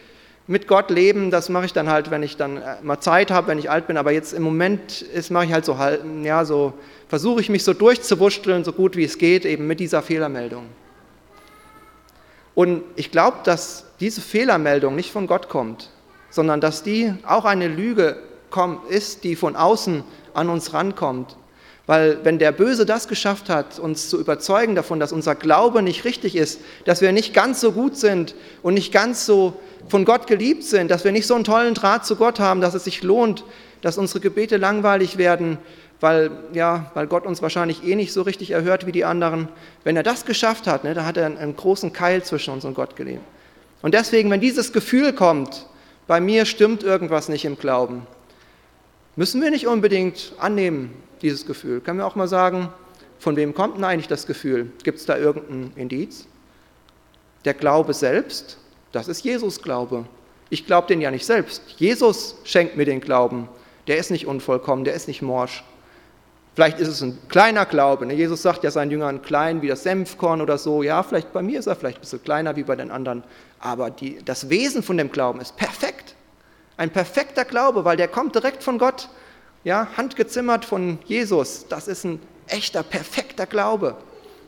mit 0.48 0.68
Gott 0.68 0.90
leben, 0.90 1.32
das 1.32 1.50
mache 1.50 1.66
ich 1.66 1.74
dann 1.74 1.90
halt, 1.90 2.12
wenn 2.12 2.24
ich 2.24 2.38
dann 2.38 2.58
äh, 2.58 2.76
mal 2.82 3.00
Zeit 3.00 3.32
habe, 3.32 3.48
wenn 3.48 3.60
ich 3.60 3.70
alt 3.70 3.88
bin. 3.88 3.98
Aber 3.98 4.12
jetzt 4.12 4.34
im 4.34 4.44
Moment 4.44 5.02
ist, 5.02 5.32
mache 5.32 5.46
ich 5.46 5.54
halt 5.54 5.66
so, 5.66 5.78
ja, 6.24 6.46
so 6.46 6.74
versuche 7.08 7.42
ich 7.42 7.50
mich 7.50 7.64
so 7.64 7.74
durchzuwursteln, 7.74 8.64
so 8.64 8.74
gut 8.74 8.96
wie 8.96 9.04
es 9.04 9.18
geht, 9.18 9.46
eben 9.46 9.68
mit 9.68 9.80
dieser 9.80 10.02
Fehlermeldung. 10.02 10.66
Und 12.56 12.84
ich 12.96 13.12
glaube, 13.12 13.38
dass 13.44 13.86
diese 14.00 14.22
Fehlermeldung 14.22 14.96
nicht 14.96 15.12
von 15.12 15.28
Gott 15.28 15.48
kommt, 15.48 15.90
sondern 16.30 16.60
dass 16.60 16.84
die 16.84 17.14
auch 17.26 17.46
eine 17.46 17.68
Lüge 17.68 18.18
ist, 18.90 19.24
die 19.24 19.36
von 19.36 19.56
außen 19.56 20.04
an 20.34 20.50
uns 20.50 20.74
rankommt. 20.74 21.38
Weil 21.88 22.20
wenn 22.24 22.40
der 22.40 22.52
Böse 22.52 22.86
das 22.86 23.08
geschafft 23.08 23.50
hat, 23.50 23.80
uns 23.80 24.10
zu 24.10 24.20
überzeugen 24.20 24.76
davon, 24.76 25.00
dass 25.00 25.12
unser 25.12 25.36
Glaube 25.36 25.82
nicht 25.82 26.06
richtig 26.06 26.36
ist, 26.36 26.62
dass 26.86 27.02
wir 27.02 27.12
nicht 27.12 27.34
ganz 27.34 27.60
so 27.60 27.72
gut 27.72 27.98
sind 27.98 28.36
und 28.62 28.76
nicht 28.76 28.92
ganz 28.94 29.26
so 29.26 29.60
von 29.90 30.06
Gott 30.06 30.28
geliebt 30.28 30.64
sind, 30.64 30.92
dass 30.92 31.04
wir 31.04 31.12
nicht 31.12 31.28
so 31.28 31.36
einen 31.36 31.44
tollen 31.44 31.74
Draht 31.74 32.06
zu 32.06 32.16
Gott 32.16 32.40
haben, 32.40 32.62
dass 32.62 32.76
es 32.76 32.84
sich 32.84 33.02
lohnt, 33.02 33.44
dass 33.82 33.98
unsere 33.98 34.20
Gebete 34.20 34.58
langweilig 34.58 35.18
werden, 35.18 35.58
weil, 36.00 36.32
ja, 36.54 36.92
weil 36.94 37.08
Gott 37.08 37.26
uns 37.26 37.42
wahrscheinlich 37.42 37.84
eh 37.84 37.96
nicht 37.96 38.14
so 38.14 38.22
richtig 38.22 38.52
erhört 38.52 38.86
wie 38.86 38.92
die 38.92 39.06
anderen. 39.06 39.50
Wenn 39.84 39.98
er 39.98 40.04
das 40.04 40.26
geschafft 40.26 40.68
hat, 40.68 40.84
ne, 40.84 40.94
da 40.94 41.06
hat 41.06 41.18
er 41.18 41.26
einen, 41.26 41.38
einen 41.38 41.56
großen 41.56 41.94
Keil 41.94 42.24
zwischen 42.24 42.54
uns 42.54 42.64
und 42.64 42.76
Gott 42.76 42.96
gelebt. 42.96 43.24
Und 43.82 43.94
deswegen, 43.94 44.30
wenn 44.30 44.42
dieses 44.42 44.72
Gefühl 44.74 45.14
kommt, 45.14 45.66
bei 46.08 46.20
mir 46.20 46.46
stimmt 46.46 46.84
irgendwas 46.84 47.30
nicht 47.30 47.46
im 47.46 47.58
Glauben. 47.58 48.06
Müssen 49.16 49.42
wir 49.42 49.52
nicht 49.52 49.68
unbedingt 49.68 50.34
annehmen, 50.40 50.94
dieses 51.22 51.46
Gefühl. 51.46 51.82
Können 51.82 52.00
wir 52.00 52.06
auch 52.06 52.16
mal 52.16 52.28
sagen, 52.28 52.70
von 53.20 53.36
wem 53.36 53.54
kommt 53.54 53.78
denn 53.78 53.84
eigentlich 53.84 54.08
das 54.08 54.26
Gefühl? 54.26 54.72
Gibt 54.84 55.00
es 55.00 55.06
da 55.06 55.18
irgendein 55.18 55.72
Indiz? 55.76 56.28
Der 57.46 57.54
Glaube 57.54 57.94
selbst, 57.94 58.58
das 58.92 59.08
ist 59.08 59.24
Jesus 59.24 59.62
Glaube. 59.62 60.06
Ich 60.50 60.66
glaube 60.66 60.88
den 60.88 61.02
ja 61.02 61.12
nicht 61.12 61.26
selbst. 61.26 61.64
Jesus 61.78 62.36
schenkt 62.44 62.76
mir 62.76 62.86
den 62.86 63.00
Glauben. 63.00 63.48
Der 63.88 63.98
ist 63.98 64.12
nicht 64.12 64.28
unvollkommen, 64.28 64.84
der 64.84 64.94
ist 64.94 65.08
nicht 65.08 65.22
morsch. 65.22 65.64
Vielleicht 66.54 66.80
ist 66.80 66.90
es 66.90 67.02
ein 67.02 67.18
kleiner 67.30 67.66
Glaube. 67.66 68.06
Ne? 68.06 68.14
Jesus 68.14 68.42
sagt 68.42 68.64
ja 68.64 68.72
seinen 68.72 68.92
Jüngern 68.92 69.22
klein 69.22 69.62
wie 69.62 69.68
das 69.68 69.84
Senfkorn 69.84 70.42
oder 70.42 70.58
so. 70.58 70.84
Ja, 70.84 71.02
vielleicht 71.02 71.32
bei 71.32 71.42
mir 71.42 71.60
ist 71.60 71.68
er 71.68 71.76
vielleicht 71.76 72.00
ein 72.00 72.02
bisschen 72.02 72.24
kleiner 72.24 72.56
wie 72.56 72.64
bei 72.64 72.76
den 72.76 72.92
anderen. 72.92 73.24
Aber 73.60 73.90
die, 73.90 74.20
das 74.26 74.50
Wesen 74.50 74.84
von 74.84 74.98
dem 74.98 75.12
Glauben 75.12 75.40
ist 75.40 75.56
perfekt. 75.56 76.16
Ein 76.76 76.90
perfekter 76.90 77.46
Glaube, 77.46 77.86
weil 77.86 77.96
der 77.96 78.10
kommt 78.10 78.36
direkt 78.36 78.64
von 78.64 78.78
Gott. 78.78 79.08
Ja, 79.64 79.88
handgezimmert 79.96 80.66
von 80.66 80.98
Jesus. 81.06 81.68
Das 81.70 81.88
ist 81.88 82.04
ein 82.04 82.20
echter, 82.48 82.84
perfekter 82.84 83.46
Glaube. 83.46 83.96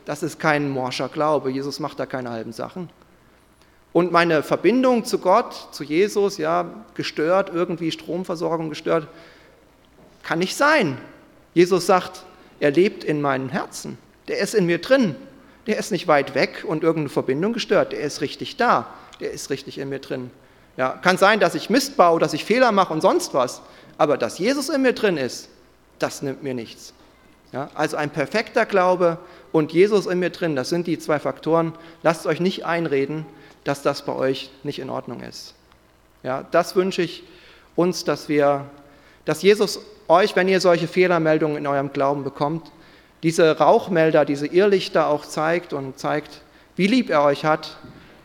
Das 0.04 0.22
ist 0.22 0.38
kein 0.40 0.68
morscher 0.68 1.08
Glaube. 1.08 1.50
Jesus 1.50 1.80
macht 1.80 1.98
da 2.00 2.06
keine 2.06 2.30
halben 2.30 2.52
Sachen. 2.52 2.88
und 3.94 4.10
meine 4.10 4.42
Verbindung 4.42 5.04
zu 5.04 5.18
Gott, 5.18 5.68
zu 5.70 5.84
Jesus, 5.84 6.36
ja, 6.36 6.68
gestört, 6.94 7.52
irgendwie 7.54 7.92
Stromversorgung 7.92 8.68
gestört, 8.68 9.06
kann 10.24 10.40
nicht 10.40 10.56
sein. 10.56 10.98
Jesus 11.54 11.86
sagt, 11.86 12.24
er 12.58 12.72
lebt 12.72 13.04
in 13.04 13.22
meinem 13.22 13.48
Herzen. 13.48 13.96
Der 14.26 14.38
ist 14.38 14.54
in 14.54 14.66
mir 14.66 14.78
drin. 14.80 15.14
Der 15.68 15.78
ist 15.78 15.92
nicht 15.92 16.08
weit 16.08 16.34
weg 16.34 16.64
und 16.66 16.82
irgendeine 16.82 17.08
Verbindung 17.08 17.52
gestört. 17.52 17.92
Der 17.92 18.00
ist 18.00 18.20
richtig 18.20 18.56
da. 18.56 18.88
Der 19.20 19.30
ist 19.30 19.48
richtig 19.50 19.78
in 19.78 19.88
mir 19.88 20.00
drin. 20.00 20.32
Ja, 20.76 20.90
kann 20.90 21.16
sein, 21.16 21.38
dass 21.38 21.54
ich 21.54 21.70
Mist 21.70 21.96
baue, 21.96 22.18
dass 22.18 22.34
ich 22.34 22.44
Fehler 22.44 22.72
mache 22.72 22.92
und 22.92 23.00
sonst 23.00 23.32
was. 23.32 23.62
Aber 23.98 24.16
dass 24.18 24.38
Jesus 24.38 24.68
in 24.68 24.82
mir 24.82 24.92
drin 24.92 25.16
ist, 25.16 25.48
das 25.98 26.22
nimmt 26.22 26.42
mir 26.42 26.54
nichts. 26.54 26.92
Ja, 27.52 27.70
also 27.74 27.96
ein 27.96 28.10
perfekter 28.10 28.66
Glaube 28.66 29.18
und 29.52 29.72
Jesus 29.72 30.06
in 30.06 30.18
mir 30.18 30.30
drin, 30.30 30.56
das 30.56 30.68
sind 30.68 30.88
die 30.88 30.98
zwei 30.98 31.20
Faktoren. 31.20 31.72
Lasst 32.02 32.26
euch 32.26 32.40
nicht 32.40 32.66
einreden, 32.66 33.24
dass 33.62 33.82
das 33.82 34.04
bei 34.04 34.12
euch 34.12 34.50
nicht 34.64 34.80
in 34.80 34.90
Ordnung 34.90 35.20
ist. 35.20 35.54
Ja, 36.24 36.44
das 36.50 36.74
wünsche 36.74 37.02
ich 37.02 37.22
uns, 37.76 38.04
dass 38.04 38.28
wir, 38.28 38.66
dass 39.24 39.42
Jesus 39.42 39.78
euch, 40.08 40.34
wenn 40.36 40.48
ihr 40.48 40.60
solche 40.60 40.88
Fehlermeldungen 40.88 41.56
in 41.56 41.66
eurem 41.66 41.92
Glauben 41.92 42.24
bekommt, 42.24 42.72
diese 43.22 43.56
Rauchmelder, 43.58 44.24
diese 44.24 44.46
Irrlichter 44.46 45.06
auch 45.06 45.24
zeigt 45.24 45.72
und 45.72 45.98
zeigt, 45.98 46.42
wie 46.76 46.86
lieb 46.86 47.08
er 47.08 47.22
euch 47.22 47.44
hat 47.44 47.78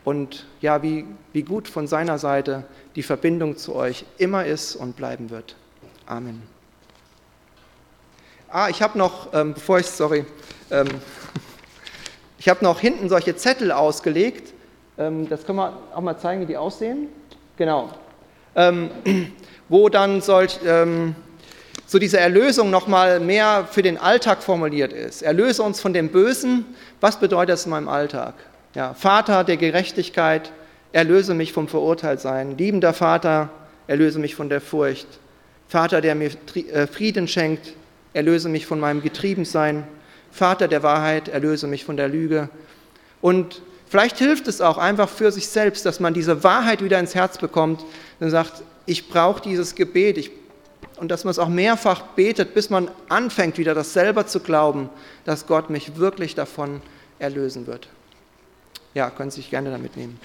und 0.03 0.45
ja, 0.59 0.81
wie, 0.81 1.05
wie 1.33 1.43
gut 1.43 1.67
von 1.67 1.87
seiner 1.87 2.17
Seite 2.17 2.65
die 2.95 3.03
Verbindung 3.03 3.57
zu 3.57 3.75
euch 3.75 4.05
immer 4.17 4.45
ist 4.45 4.75
und 4.75 4.95
bleiben 4.95 5.29
wird. 5.29 5.55
Amen. 6.05 6.41
Ah, 8.49 8.67
ich 8.69 8.81
habe 8.81 8.97
noch, 8.97 9.31
ähm, 9.33 9.53
bevor 9.53 9.79
ich, 9.79 9.85
sorry, 9.85 10.25
ähm, 10.71 10.87
ich 12.39 12.49
habe 12.49 12.63
noch 12.63 12.79
hinten 12.79 13.09
solche 13.09 13.35
Zettel 13.35 13.71
ausgelegt. 13.71 14.53
Ähm, 14.97 15.29
das 15.29 15.45
können 15.45 15.59
wir 15.59 15.77
auch 15.93 16.01
mal 16.01 16.17
zeigen, 16.17 16.41
wie 16.41 16.45
die 16.47 16.57
aussehen. 16.57 17.09
Genau. 17.57 17.89
Ähm, 18.55 18.89
wo 19.69 19.89
dann 19.89 20.21
solch, 20.21 20.59
ähm, 20.65 21.15
so 21.85 21.99
diese 21.99 22.19
Erlösung 22.19 22.69
nochmal 22.69 23.19
mehr 23.19 23.67
für 23.69 23.83
den 23.83 23.97
Alltag 23.97 24.41
formuliert 24.41 24.93
ist. 24.93 25.21
Erlöse 25.21 25.61
uns 25.61 25.79
von 25.79 25.93
dem 25.93 26.09
Bösen. 26.09 26.65
Was 27.01 27.19
bedeutet 27.19 27.49
das 27.49 27.65
in 27.65 27.71
meinem 27.71 27.87
Alltag? 27.87 28.33
Ja, 28.73 28.93
Vater 28.93 29.43
der 29.43 29.57
Gerechtigkeit, 29.57 30.51
erlöse 30.91 31.33
mich 31.33 31.53
vom 31.53 31.67
Verurteiltsein. 31.67 32.57
Liebender 32.57 32.93
Vater, 32.93 33.49
erlöse 33.87 34.19
mich 34.19 34.35
von 34.35 34.49
der 34.49 34.61
Furcht. 34.61 35.07
Vater, 35.67 36.01
der 36.01 36.15
mir 36.15 36.31
äh, 36.55 36.87
Frieden 36.87 37.27
schenkt, 37.27 37.73
erlöse 38.13 38.49
mich 38.49 38.65
von 38.65 38.79
meinem 38.79 39.01
Getriebensein. 39.01 39.87
Vater 40.31 40.67
der 40.67 40.83
Wahrheit, 40.83 41.27
erlöse 41.27 41.67
mich 41.67 41.85
von 41.85 41.97
der 41.97 42.07
Lüge. 42.07 42.49
Und 43.21 43.61
vielleicht 43.87 44.17
hilft 44.17 44.47
es 44.47 44.61
auch 44.61 44.77
einfach 44.77 45.09
für 45.09 45.31
sich 45.31 45.47
selbst, 45.47 45.85
dass 45.85 45.99
man 45.99 46.13
diese 46.13 46.43
Wahrheit 46.43 46.83
wieder 46.83 46.99
ins 46.99 47.15
Herz 47.15 47.37
bekommt 47.37 47.83
und 48.19 48.29
sagt, 48.29 48.63
ich 48.85 49.09
brauche 49.09 49.41
dieses 49.41 49.75
Gebet, 49.75 50.17
ich 50.17 50.31
und 50.99 51.09
dass 51.09 51.23
man 51.23 51.31
es 51.31 51.39
auch 51.39 51.47
mehrfach 51.47 52.01
betet, 52.01 52.53
bis 52.53 52.69
man 52.69 52.91
anfängt, 53.07 53.57
wieder 53.57 53.73
das 53.73 53.93
selber 53.93 54.27
zu 54.27 54.41
glauben, 54.41 54.89
dass 55.23 55.47
Gott 55.47 55.69
mich 55.69 55.95
wirklich 55.95 56.35
davon 56.35 56.81
erlösen 57.19 57.67
wird. 57.67 57.87
Ja, 58.93 59.09
können 59.09 59.31
Sie 59.31 59.41
sich 59.41 59.49
gerne 59.49 59.71
damit 59.71 59.95
nehmen. 59.95 60.19